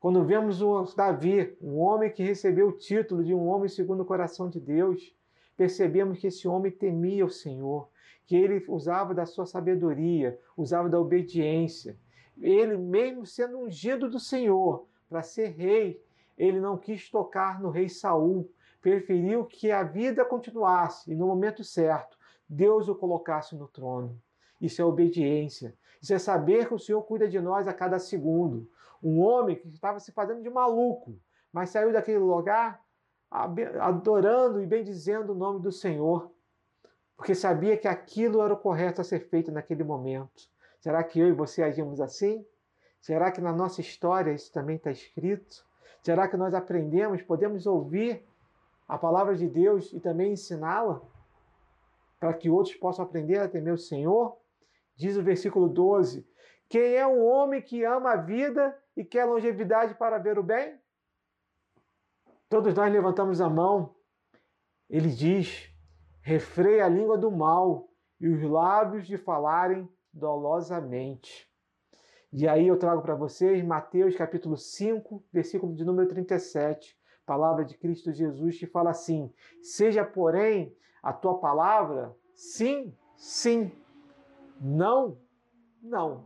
[0.00, 4.06] Quando vemos o Davi, um homem que recebeu o título de um homem segundo o
[4.06, 5.14] coração de Deus,
[5.56, 7.88] percebemos que esse homem temia o Senhor,
[8.26, 11.98] que ele usava da sua sabedoria, usava da obediência.
[12.38, 16.02] Ele, mesmo sendo ungido do Senhor para ser rei,
[16.36, 21.62] ele não quis tocar no rei Saul, preferiu que a vida continuasse e no momento
[21.62, 22.13] certo
[22.48, 24.20] Deus o colocasse no trono.
[24.60, 25.76] Isso é obediência.
[26.00, 28.68] Isso é saber que o Senhor cuida de nós a cada segundo.
[29.02, 31.18] Um homem que estava se fazendo de maluco,
[31.52, 32.82] mas saiu daquele lugar
[33.80, 36.30] adorando e bendizendo o nome do Senhor,
[37.16, 40.48] porque sabia que aquilo era o correto a ser feito naquele momento.
[40.78, 42.46] Será que eu e você agimos assim?
[43.00, 45.66] Será que na nossa história isso também está escrito?
[46.02, 48.24] Será que nós aprendemos, podemos ouvir
[48.86, 51.02] a palavra de Deus e também ensiná-la?
[52.24, 54.38] Para que outros possam aprender a temer o Senhor?
[54.96, 56.26] Diz o versículo 12:
[56.70, 60.80] Quem é o homem que ama a vida e quer longevidade para ver o bem?
[62.48, 63.94] Todos nós levantamos a mão.
[64.88, 65.70] Ele diz:
[66.22, 71.46] refreia a língua do mal e os lábios de falarem dolosamente.
[72.32, 76.98] E aí eu trago para vocês Mateus capítulo 5, versículo de número 37.
[77.26, 83.70] Palavra de Cristo Jesus que fala assim: Seja, porém, a tua palavra sim, sim,
[84.58, 85.18] não,
[85.82, 86.24] não.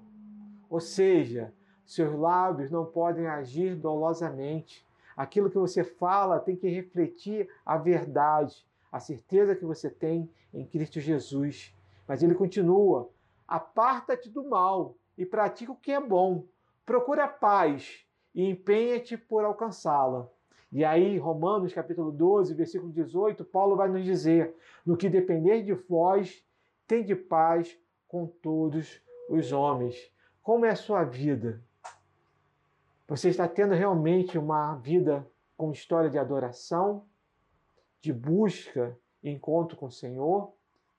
[0.71, 1.53] Ou seja,
[1.85, 4.87] seus lábios não podem agir dolosamente.
[5.17, 10.65] Aquilo que você fala tem que refletir a verdade, a certeza que você tem em
[10.65, 11.75] Cristo Jesus.
[12.07, 13.11] Mas ele continua:
[13.49, 16.45] aparta-te do mal e pratica o que é bom.
[16.87, 20.31] Procura a paz e empenha-te por alcançá-la.
[20.71, 24.55] E aí, Romanos capítulo 12, versículo 18, Paulo vai nos dizer:
[24.85, 26.45] no que depender de vós,
[26.87, 30.13] tende paz com todos os homens.
[30.43, 31.63] Como é a sua vida?
[33.07, 35.27] Você está tendo realmente uma vida
[35.57, 37.07] com história de adoração,
[38.01, 40.53] de busca encontro com o Senhor,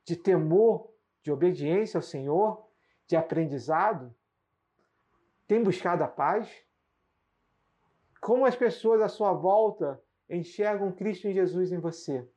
[0.04, 0.90] de temor,
[1.22, 2.66] de obediência ao Senhor,
[3.08, 4.14] de aprendizado?
[5.48, 6.50] Tem buscado a paz?
[8.20, 12.28] Como as pessoas à sua volta enxergam Cristo em Jesus em você?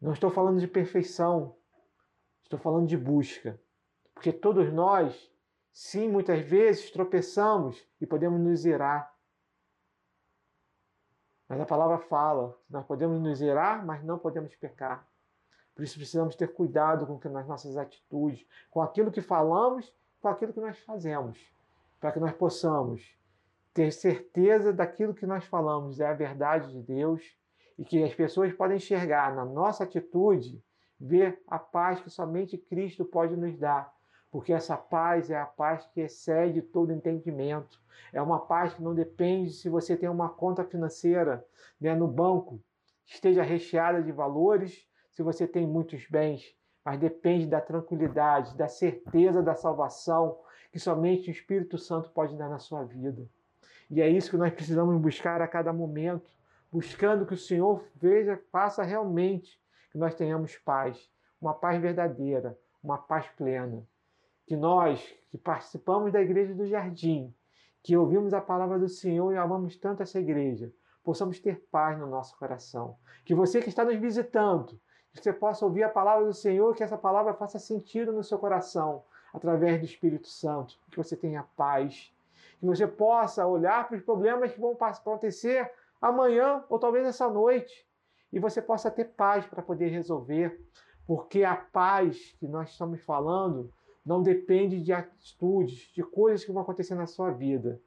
[0.00, 1.56] Não estou falando de perfeição,
[2.42, 3.58] estou falando de busca.
[4.12, 5.32] Porque todos nós,
[5.72, 9.12] sim, muitas vezes tropeçamos e podemos nos irar.
[11.48, 15.08] Mas a palavra fala, nós podemos nos irar, mas não podemos pecar.
[15.74, 20.52] Por isso precisamos ter cuidado com as nossas atitudes, com aquilo que falamos, com aquilo
[20.52, 21.38] que nós fazemos,
[21.98, 23.16] para que nós possamos
[23.74, 27.36] ter certeza daquilo que nós falamos é a verdade de Deus
[27.76, 30.62] e que as pessoas podem enxergar na nossa atitude,
[30.98, 33.92] ver a paz que somente Cristo pode nos dar.
[34.30, 37.82] Porque essa paz é a paz que excede todo entendimento.
[38.12, 41.44] É uma paz que não depende se você tem uma conta financeira
[41.80, 42.62] né, no banco,
[43.04, 49.42] esteja recheada de valores, se você tem muitos bens, mas depende da tranquilidade, da certeza
[49.42, 50.38] da salvação
[50.70, 53.28] que somente o Espírito Santo pode dar na sua vida.
[53.94, 56.28] E é isso que nós precisamos buscar a cada momento,
[56.68, 59.56] buscando que o Senhor veja, faça realmente
[59.92, 61.08] que nós tenhamos paz,
[61.40, 63.86] uma paz verdadeira, uma paz plena.
[64.48, 67.32] Que nós, que participamos da igreja do jardim,
[67.84, 70.72] que ouvimos a palavra do Senhor e amamos tanto essa igreja,
[71.04, 72.96] possamos ter paz no nosso coração.
[73.24, 74.76] Que você que está nos visitando,
[75.12, 78.40] que você possa ouvir a palavra do Senhor, que essa palavra faça sentido no seu
[78.40, 82.12] coração, através do Espírito Santo, que você tenha paz
[82.64, 87.86] que você possa olhar para os problemas que vão acontecer amanhã ou talvez essa noite
[88.32, 90.58] e você possa ter paz para poder resolver,
[91.06, 93.70] porque a paz que nós estamos falando
[94.04, 97.80] não depende de atitudes, de coisas que vão acontecer na sua vida.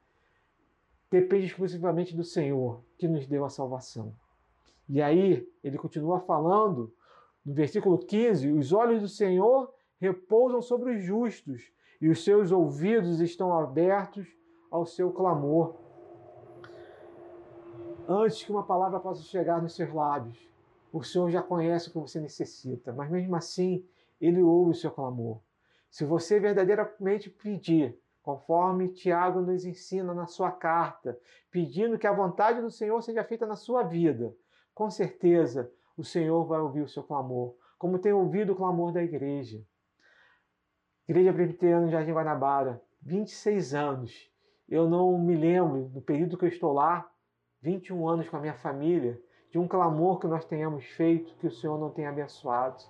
[1.10, 4.14] Depende exclusivamente do Senhor que nos deu a salvação.
[4.88, 6.94] E aí, ele continua falando
[7.44, 13.20] no versículo 15: Os olhos do Senhor repousam sobre os justos, e os seus ouvidos
[13.20, 14.37] estão abertos
[14.70, 15.74] ao seu clamor.
[18.08, 20.38] Antes que uma palavra possa chegar nos seus lábios,
[20.92, 23.86] o Senhor já conhece o que você necessita, mas mesmo assim,
[24.20, 25.40] Ele ouve o seu clamor.
[25.90, 31.18] Se você verdadeiramente pedir, conforme Tiago nos ensina na sua carta,
[31.50, 34.34] pedindo que a vontade do Senhor seja feita na sua vida,
[34.74, 39.02] com certeza o Senhor vai ouvir o seu clamor, como tem ouvido o clamor da
[39.02, 39.64] igreja.
[41.08, 44.30] Igreja Presbiteriana Jardim Guanabara, 26 anos,
[44.68, 47.10] eu não me lembro, no período que eu estou lá,
[47.62, 49.18] 21 anos com a minha família,
[49.50, 52.84] de um clamor que nós tenhamos feito que o Senhor não tenha abençoado.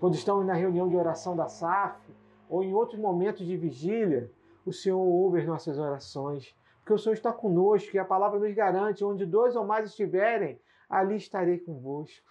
[0.00, 2.00] Quando estamos na reunião de oração da SAF,
[2.48, 4.32] ou em outros momentos de vigília,
[4.64, 8.54] o Senhor ouve as nossas orações, porque o Senhor está conosco e a palavra nos
[8.54, 12.26] garante: onde dois ou mais estiverem, ali estarei convosco.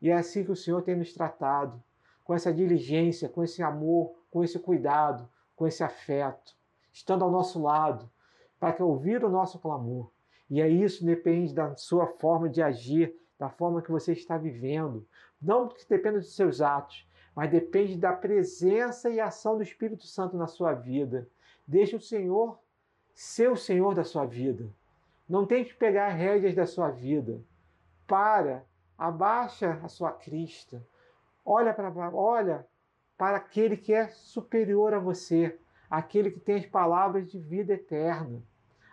[0.00, 1.82] E é assim que o Senhor tem nos tratado,
[2.22, 6.59] com essa diligência, com esse amor, com esse cuidado, com esse afeto
[6.92, 8.10] estando ao nosso lado,
[8.58, 10.10] para que ouvir o nosso clamor.
[10.48, 15.06] E é isso depende da sua forma de agir, da forma que você está vivendo.
[15.40, 20.36] Não que dependa dos seus atos, mas depende da presença e ação do Espírito Santo
[20.36, 21.28] na sua vida.
[21.66, 22.58] Deixe o Senhor
[23.14, 24.68] ser o Senhor da sua vida.
[25.28, 27.40] Não tente pegar rédeas da sua vida.
[28.06, 28.64] Para,
[28.98, 30.84] abaixa a sua crista.
[31.44, 32.66] Olha para, olha
[33.16, 35.58] para aquele que é superior a você,
[35.90, 38.40] aquele que tem as palavras de vida eterna,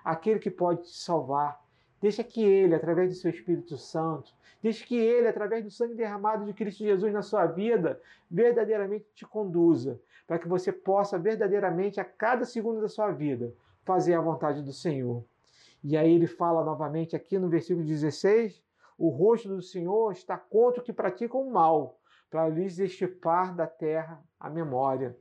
[0.03, 1.63] aquele que pode te salvar.
[2.01, 6.45] Deixa que Ele, através do seu Espírito Santo, deixa que Ele, através do sangue derramado
[6.45, 12.05] de Cristo Jesus na sua vida, verdadeiramente te conduza, para que você possa verdadeiramente, a
[12.05, 15.23] cada segundo da sua vida, fazer a vontade do Senhor.
[15.83, 18.61] E aí ele fala novamente aqui no versículo 16:
[18.97, 23.67] o rosto do Senhor está contra o que praticam o mal, para lhes estipar da
[23.67, 25.15] terra a memória.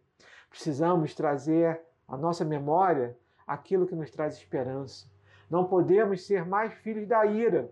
[0.56, 1.78] Precisamos trazer
[2.08, 3.14] à nossa memória
[3.46, 5.06] aquilo que nos traz esperança.
[5.50, 7.70] Não podemos ser mais filhos da ira.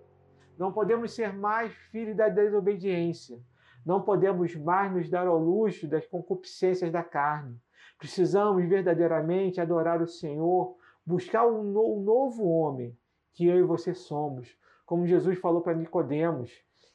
[0.59, 3.41] Não podemos ser mais filhos da desobediência.
[3.87, 7.59] Não podemos mais nos dar ao luxo das concupiscências da carne.
[7.99, 10.77] Precisamos verdadeiramente adorar o Senhor,
[11.07, 12.95] buscar um novo homem
[13.33, 14.59] que eu e você somos.
[14.85, 16.53] Como Jesus falou para Nicodemos,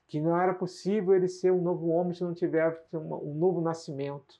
[0.07, 4.35] que não era possível ele ser um novo homem se não tivesse um novo nascimento.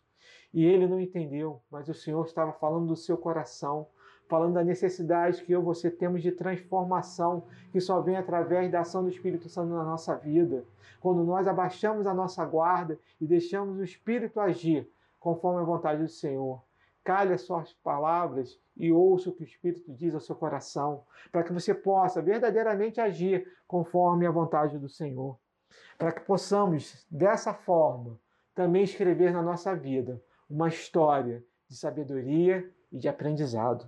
[0.54, 3.88] E ele não entendeu, mas o Senhor estava falando do seu coração,
[4.28, 8.80] falando da necessidade que eu e você temos de transformação, que só vem através da
[8.80, 10.64] ação do Espírito Santo na nossa vida.
[11.00, 14.90] Quando nós abaixamos a nossa guarda e deixamos o Espírito agir
[15.20, 16.62] conforme a vontade do Senhor.
[17.04, 21.44] Cale as suas palavras e ouça o que o Espírito diz ao seu coração, para
[21.44, 25.38] que você possa verdadeiramente agir conforme a vontade do Senhor.
[25.98, 28.20] Para que possamos, dessa forma,
[28.56, 33.88] também escrever na nossa vida uma história de sabedoria e de aprendizado.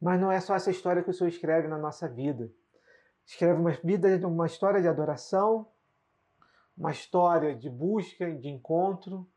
[0.00, 2.50] Mas não é só essa história que o Senhor escreve na nossa vida.
[3.26, 5.66] Escreve uma vida, uma história de adoração,
[6.76, 9.28] uma história de busca de encontro,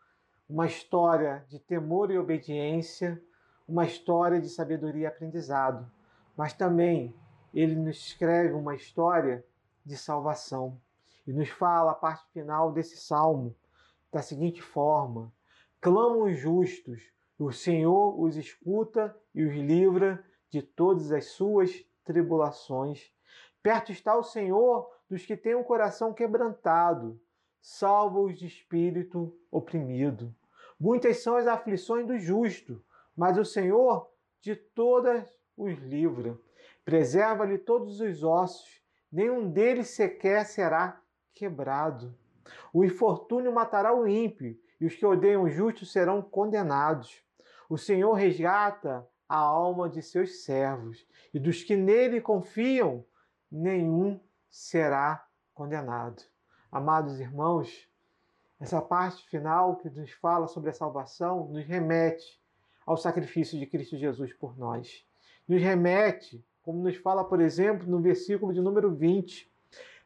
[0.48, 3.22] uma história de temor e obediência,
[3.68, 5.92] uma história de sabedoria e aprendizado.
[6.38, 7.14] Mas também
[7.54, 9.44] ele nos escreve uma história
[9.86, 10.80] de salvação
[11.26, 13.56] e nos fala a parte final desse salmo
[14.12, 15.32] da seguinte forma:
[15.80, 17.02] Clamam os justos,
[17.40, 23.12] o Senhor os escuta e os livra de todas as suas tribulações.
[23.64, 27.20] Perto está o Senhor dos que têm o coração quebrantado,
[27.62, 30.36] salva-os de espírito oprimido.
[30.80, 32.84] Muitas são as aflições do justo,
[33.16, 34.10] mas o Senhor
[34.42, 36.38] de todas os livra.
[36.84, 38.81] Preserva-lhe todos os ossos,
[39.12, 41.02] nenhum deles sequer será
[41.34, 42.16] quebrado.
[42.74, 47.24] O infortúnio matará o ímpio, e os que odeiam o justo serão condenados.
[47.70, 53.06] O Senhor resgata a alma de seus servos, e dos que nele confiam,
[53.50, 56.24] nenhum será condenado.
[56.72, 57.88] Amados irmãos,
[58.60, 62.42] essa parte final que nos fala sobre a salvação nos remete
[62.86, 65.06] ao sacrifício de Cristo Jesus por nós.
[65.48, 69.52] Nos remete, como nos fala, por exemplo, no versículo de número 20: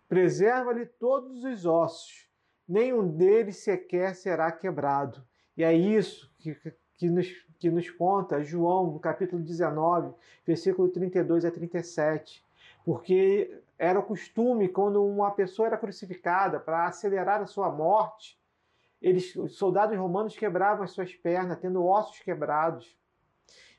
[0.07, 2.27] Preserva-lhe todos os ossos,
[2.67, 5.23] nenhum deles sequer será quebrado.
[5.57, 6.55] E é isso que,
[6.95, 10.13] que nos que nos conta João, no capítulo 19,
[10.45, 12.43] versículo 32 a 37.
[12.83, 18.37] Porque era o costume, quando uma pessoa era crucificada, para acelerar a sua morte,
[19.01, 22.95] eles, os soldados romanos quebravam as suas pernas, tendo ossos quebrados.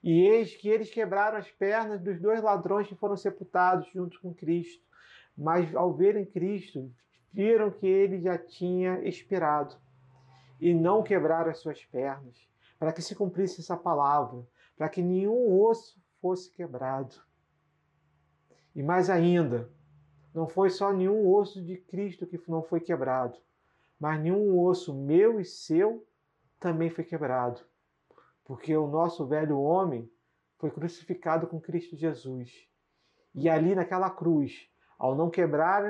[0.03, 4.34] E eis que eles quebraram as pernas dos dois ladrões que foram sepultados junto com
[4.34, 4.84] Cristo.
[5.36, 6.90] Mas ao verem Cristo,
[7.32, 9.76] viram que ele já tinha expirado
[10.61, 12.47] e não quebraram as suas pernas
[12.78, 17.14] para que se cumprisse essa palavra, para que nenhum osso fosse quebrado.
[18.74, 19.70] E mais ainda,
[20.34, 23.38] não foi só nenhum osso de Cristo que não foi quebrado,
[23.99, 26.07] mas nenhum osso meu e seu
[26.61, 27.62] também foi quebrado.
[28.47, 30.11] Porque o nosso velho homem
[30.57, 32.51] foi crucificado com Cristo Jesus.
[33.34, 35.82] E ali naquela cruz, ao não quebrar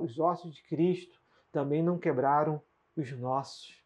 [0.00, 1.18] os ossos de Cristo,
[1.50, 2.62] também não quebraram
[2.96, 3.82] os nossos.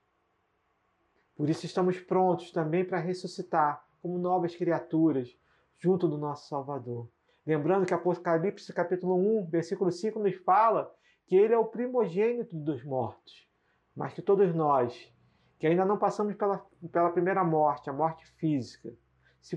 [1.37, 5.35] Por isso estamos prontos também para ressuscitar como novas criaturas
[5.79, 7.09] junto do nosso Salvador.
[7.47, 10.93] Lembrando que Apocalipse capítulo 1, versículo 5 nos fala
[11.27, 13.49] que ele é o primogênito dos mortos,
[13.95, 15.13] mas que todos nós,
[15.59, 18.93] que ainda não passamos pela, pela primeira morte, a morte física,
[19.41, 19.57] se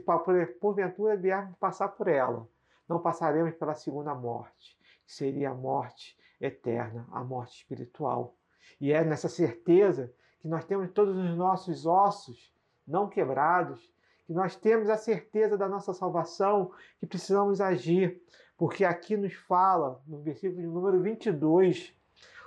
[0.60, 2.47] porventura viermos passar por ela,
[2.88, 8.36] não passaremos pela segunda morte, que seria a morte eterna, a morte espiritual.
[8.80, 12.54] E é nessa certeza que nós temos todos os nossos ossos
[12.88, 13.93] não quebrados,
[14.26, 18.22] que nós temos a certeza da nossa salvação, que precisamos agir,
[18.58, 21.95] porque aqui nos fala, no versículo número 22,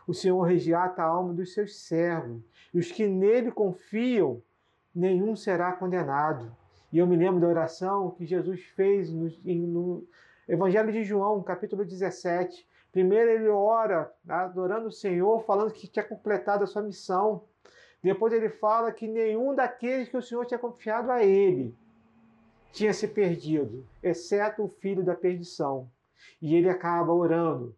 [0.07, 2.43] o Senhor resgata a alma dos seus servos,
[2.73, 4.43] e os que nele confiam,
[4.95, 6.55] nenhum será condenado.
[6.93, 10.07] E eu me lembro da oração que Jesus fez no, no
[10.49, 12.67] Evangelho de João, capítulo 17.
[12.91, 17.45] Primeiro ele ora, adorando o Senhor, falando que tinha completado a sua missão.
[18.03, 21.75] Depois ele fala que nenhum daqueles que o Senhor tinha confiado a ele
[22.73, 25.91] tinha se perdido, exceto o filho da perdição.
[26.41, 27.77] E ele acaba orando,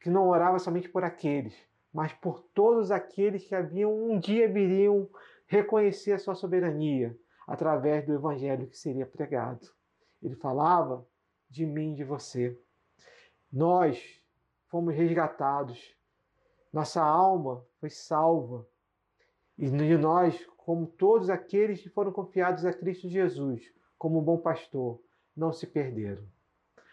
[0.00, 1.54] que não orava somente por aqueles,
[1.98, 5.10] mas por todos aqueles que haviam um dia viriam
[5.48, 9.68] reconhecer a sua soberania através do evangelho que seria pregado.
[10.22, 11.04] Ele falava
[11.50, 12.56] de mim de você.
[13.52, 14.22] Nós
[14.68, 15.92] fomos resgatados.
[16.72, 18.64] Nossa alma foi salva
[19.58, 25.02] e nós, como todos aqueles que foram confiados a Cristo Jesus, como bom pastor,
[25.36, 26.22] não se perderam.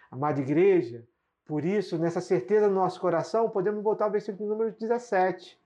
[0.10, 1.08] Amada igreja,
[1.46, 5.60] por isso, nessa certeza no nosso coração, podemos voltar ao versículo número 17.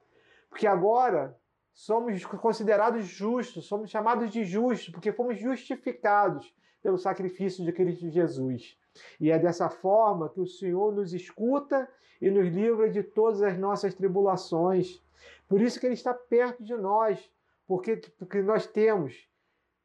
[0.49, 1.37] Porque agora
[1.73, 8.77] somos considerados justos, somos chamados de justos, porque fomos justificados pelo sacrifício de Cristo Jesus.
[9.21, 11.87] E é dessa forma que o Senhor nos escuta
[12.21, 15.01] e nos livra de todas as nossas tribulações.
[15.47, 17.31] Por isso que Ele está perto de nós,
[17.65, 19.29] porque, porque nós temos,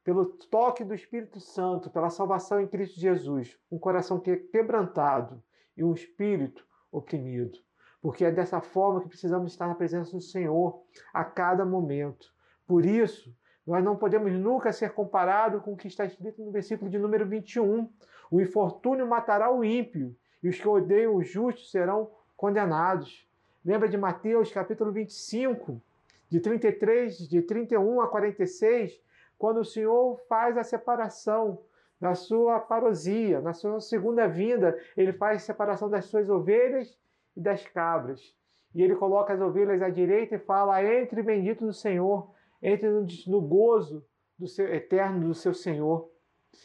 [0.03, 5.41] pelo toque do Espírito Santo, pela salvação em Cristo Jesus, um coração que é quebrantado
[5.77, 7.59] e um espírito oprimido.
[8.01, 12.33] Porque é dessa forma que precisamos estar na presença do Senhor a cada momento.
[12.67, 13.35] Por isso,
[13.67, 17.27] nós não podemos nunca ser comparados com o que está escrito no versículo de número
[17.27, 17.91] 21.
[18.31, 23.27] O infortúnio matará o ímpio, e os que odeiam o justo serão condenados.
[23.65, 25.81] Lembra de Mateus capítulo 25,
[26.29, 29.01] de 33, de 31 a 46,
[29.39, 31.59] quando o Senhor faz a separação
[32.01, 36.99] na sua parosia, na sua segunda vinda, ele faz separação das suas ovelhas
[37.37, 38.35] e das cabras.
[38.75, 42.31] E ele coloca as ovelhas à direita e fala: entre bendito do Senhor,
[42.61, 42.89] entre
[43.27, 44.05] no gozo
[44.39, 46.11] do seu eterno do seu Senhor.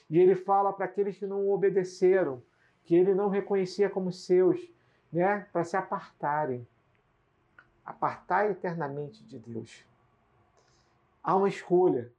[0.09, 2.41] E ele fala para aqueles que não obedeceram,
[2.83, 4.59] que ele não reconhecia como seus,
[5.11, 6.67] né, para se apartarem.
[7.85, 9.85] Apartar eternamente de Deus.
[11.23, 12.11] Há uma escolha.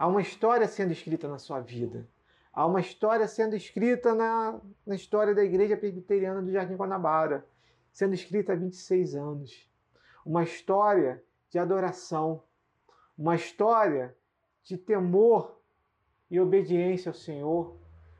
[0.00, 2.08] Há uma história sendo escrita na sua vida.
[2.54, 7.46] Há uma história sendo escrita na, na história da Igreja Presbiteriana do Jardim Guanabara,
[7.92, 9.68] sendo escrita há 26 anos.
[10.24, 12.42] Uma história de adoração,
[13.14, 14.16] uma história
[14.62, 15.60] de temor
[16.30, 17.76] e obediência ao Senhor,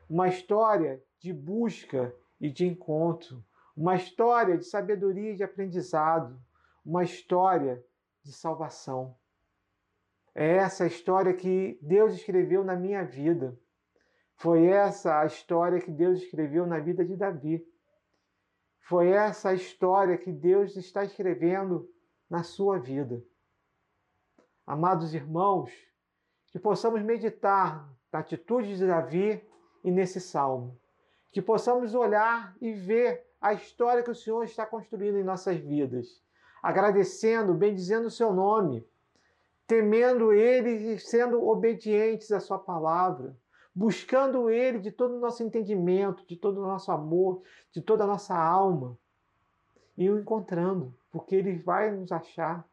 [0.06, 3.42] uma história de busca e de encontro,
[3.74, 6.38] uma história de sabedoria e de aprendizado,
[6.84, 7.82] uma história
[8.22, 9.16] de salvação.
[10.34, 13.58] É essa a história que Deus escreveu na minha vida.
[14.36, 17.66] Foi essa a história que Deus escreveu na vida de Davi.
[18.82, 21.88] Foi essa a história que Deus está escrevendo
[22.28, 23.22] na sua vida
[24.70, 25.72] amados irmãos,
[26.52, 29.44] que possamos meditar na atitude de Davi
[29.82, 30.78] e nesse salmo.
[31.32, 36.22] Que possamos olhar e ver a história que o Senhor está construindo em nossas vidas,
[36.62, 38.86] agradecendo, bendizendo o seu nome,
[39.70, 43.36] temendo Ele e sendo obedientes à Sua palavra,
[43.72, 47.40] buscando Ele de todo o nosso entendimento, de todo o nosso amor,
[47.70, 48.98] de toda a nossa alma,
[49.96, 52.68] e o encontrando, porque Ele vai nos achar.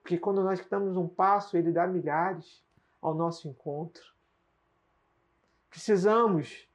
[0.00, 2.64] Porque quando nós damos um passo, ele dá milhares
[3.02, 4.04] ao nosso encontro.
[5.68, 6.68] Precisamos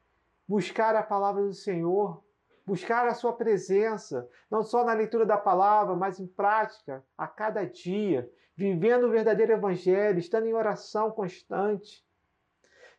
[0.45, 2.21] buscar a palavra do Senhor,
[2.65, 7.65] buscar a sua presença, não só na leitura da palavra, mas em prática, a cada
[7.65, 12.05] dia, vivendo o verdadeiro evangelho, estando em oração constante,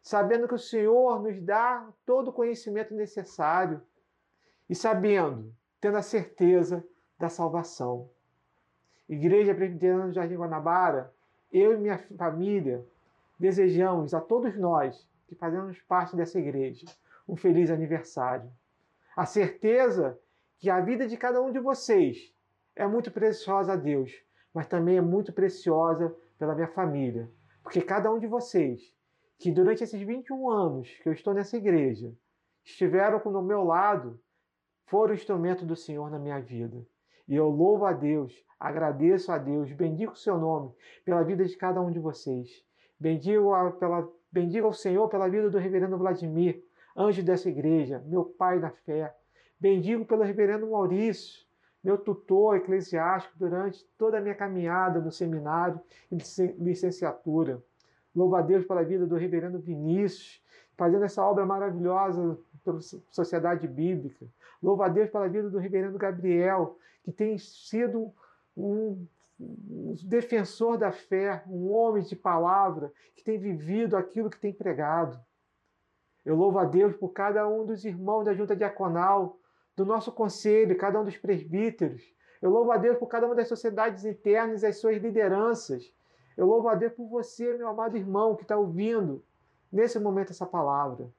[0.03, 3.81] sabendo que o Senhor nos dá todo o conhecimento necessário
[4.69, 6.85] e sabendo, tendo a certeza
[7.19, 8.11] da salvação.
[9.09, 11.13] Igreja Presbiteriana do Jardim Guanabara,
[11.53, 12.85] eu e minha família
[13.39, 16.87] desejamos a todos nós que fazemos parte dessa igreja
[17.29, 18.51] um feliz aniversário.
[19.17, 20.19] A certeza
[20.59, 22.33] que a vida de cada um de vocês
[22.75, 24.13] é muito preciosa a Deus,
[24.57, 27.31] mas também é muito preciosa pela minha família.
[27.63, 28.81] Porque cada um de vocês,
[29.39, 32.11] que durante esses 21 anos que eu estou nessa igreja,
[32.65, 34.19] estiveram no meu lado,
[34.87, 36.83] foram instrumento do Senhor na minha vida.
[37.29, 40.73] E eu louvo a Deus, agradeço a Deus, bendigo o seu nome
[41.05, 42.65] pela vida de cada um de vocês.
[42.99, 46.65] Bendigo, a, pela, bendigo ao Senhor pela vida do reverendo Vladimir,
[46.97, 49.15] anjo dessa igreja, meu pai da fé.
[49.61, 51.46] Bendigo pelo reverendo Maurício,
[51.87, 55.81] meu tutor eclesiástico durante toda a minha caminhada no seminário
[56.11, 56.19] e
[56.59, 57.63] licenciatura.
[58.13, 60.43] Louvo a Deus pela vida do reverendo Vinícius,
[60.77, 64.27] fazendo essa obra maravilhosa pela sociedade bíblica.
[64.61, 68.13] Louvo a Deus pela vida do reverendo Gabriel, que tem sido
[68.57, 69.07] um
[70.03, 75.17] defensor da fé, um homem de palavra, que tem vivido aquilo que tem pregado.
[76.25, 79.39] Eu louvo a Deus por cada um dos irmãos da junta diaconal,
[79.77, 82.03] do nosso conselho, cada um dos presbíteros.
[82.41, 85.93] Eu louvo a Deus por cada uma das sociedades internas e as suas lideranças.
[86.37, 89.23] Eu louvo a Deus por você, meu amado irmão, que está ouvindo
[89.71, 91.11] nesse momento essa palavra.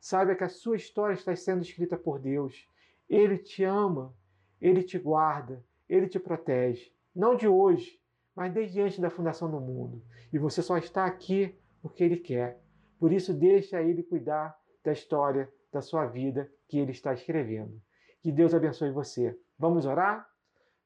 [0.00, 2.68] Saiba que a sua história está sendo escrita por Deus.
[3.08, 4.14] Ele te ama,
[4.60, 6.92] ele te guarda, ele te protege.
[7.14, 8.00] Não de hoje,
[8.34, 10.02] mas desde antes da fundação do mundo.
[10.32, 12.60] E você só está aqui porque ele quer.
[12.98, 17.80] Por isso, deixa ele cuidar da história da sua vida que ele está escrevendo.
[18.26, 19.38] Que Deus abençoe você.
[19.56, 20.28] Vamos orar?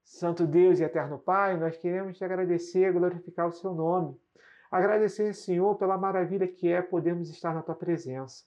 [0.04, 4.14] Santo Deus e eterno Pai, nós queremos te agradecer glorificar o seu nome.
[4.70, 8.44] Agradecer, Senhor, pela maravilha que é podermos estar na tua presença.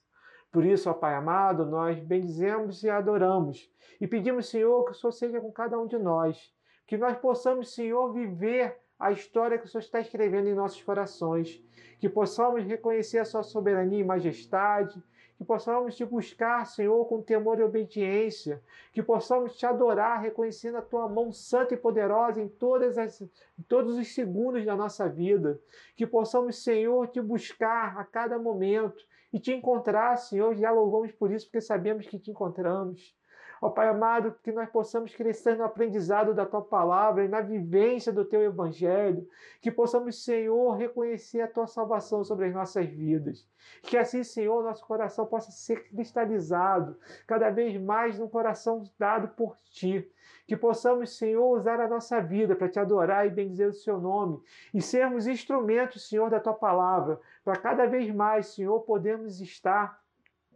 [0.52, 3.68] Por isso, ó Pai amado, nós bendizemos e adoramos
[4.00, 6.54] e pedimos, Senhor, que o Senhor seja com cada um de nós,
[6.86, 11.60] que nós possamos, Senhor, viver a história que o Senhor está escrevendo em nossos corações,
[11.98, 15.02] que possamos reconhecer a sua soberania e majestade,
[15.36, 18.62] que possamos te buscar, Senhor, com temor e obediência,
[18.92, 23.62] que possamos te adorar, reconhecendo a tua mão santa e poderosa em, todas as, em
[23.68, 25.60] todos os segundos da nossa vida,
[25.96, 31.32] que possamos, Senhor, te buscar a cada momento e te encontrar, Senhor, já louvamos por
[31.32, 33.14] isso, porque sabemos que te encontramos.
[33.60, 38.12] Ó Pai amado, que nós possamos crescer no aprendizado da Tua palavra e na vivência
[38.12, 39.28] do Teu Evangelho,
[39.60, 43.48] que possamos, Senhor, reconhecer a Tua salvação sobre as nossas vidas.
[43.82, 49.56] Que assim, Senhor, nosso coração possa ser cristalizado cada vez mais num coração dado por
[49.70, 50.10] Ti.
[50.46, 54.42] Que possamos, Senhor, usar a nossa vida para Te adorar e bendizer o Seu nome
[54.72, 60.03] e sermos instrumentos, Senhor, da Tua palavra, para cada vez mais, Senhor, podermos estar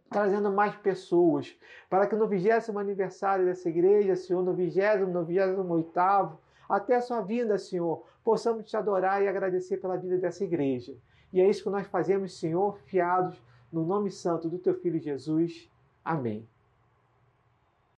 [0.09, 1.55] trazendo mais pessoas,
[1.89, 7.01] para que no vigésimo aniversário dessa igreja, Senhor, no vigésimo, no vigésimo oitavo, até a
[7.01, 10.95] sua vinda, Senhor, possamos te adorar e agradecer pela vida dessa igreja.
[11.31, 13.41] E é isso que nós fazemos, Senhor, fiados
[13.71, 15.69] no nome santo do teu Filho Jesus.
[16.03, 16.47] Amém.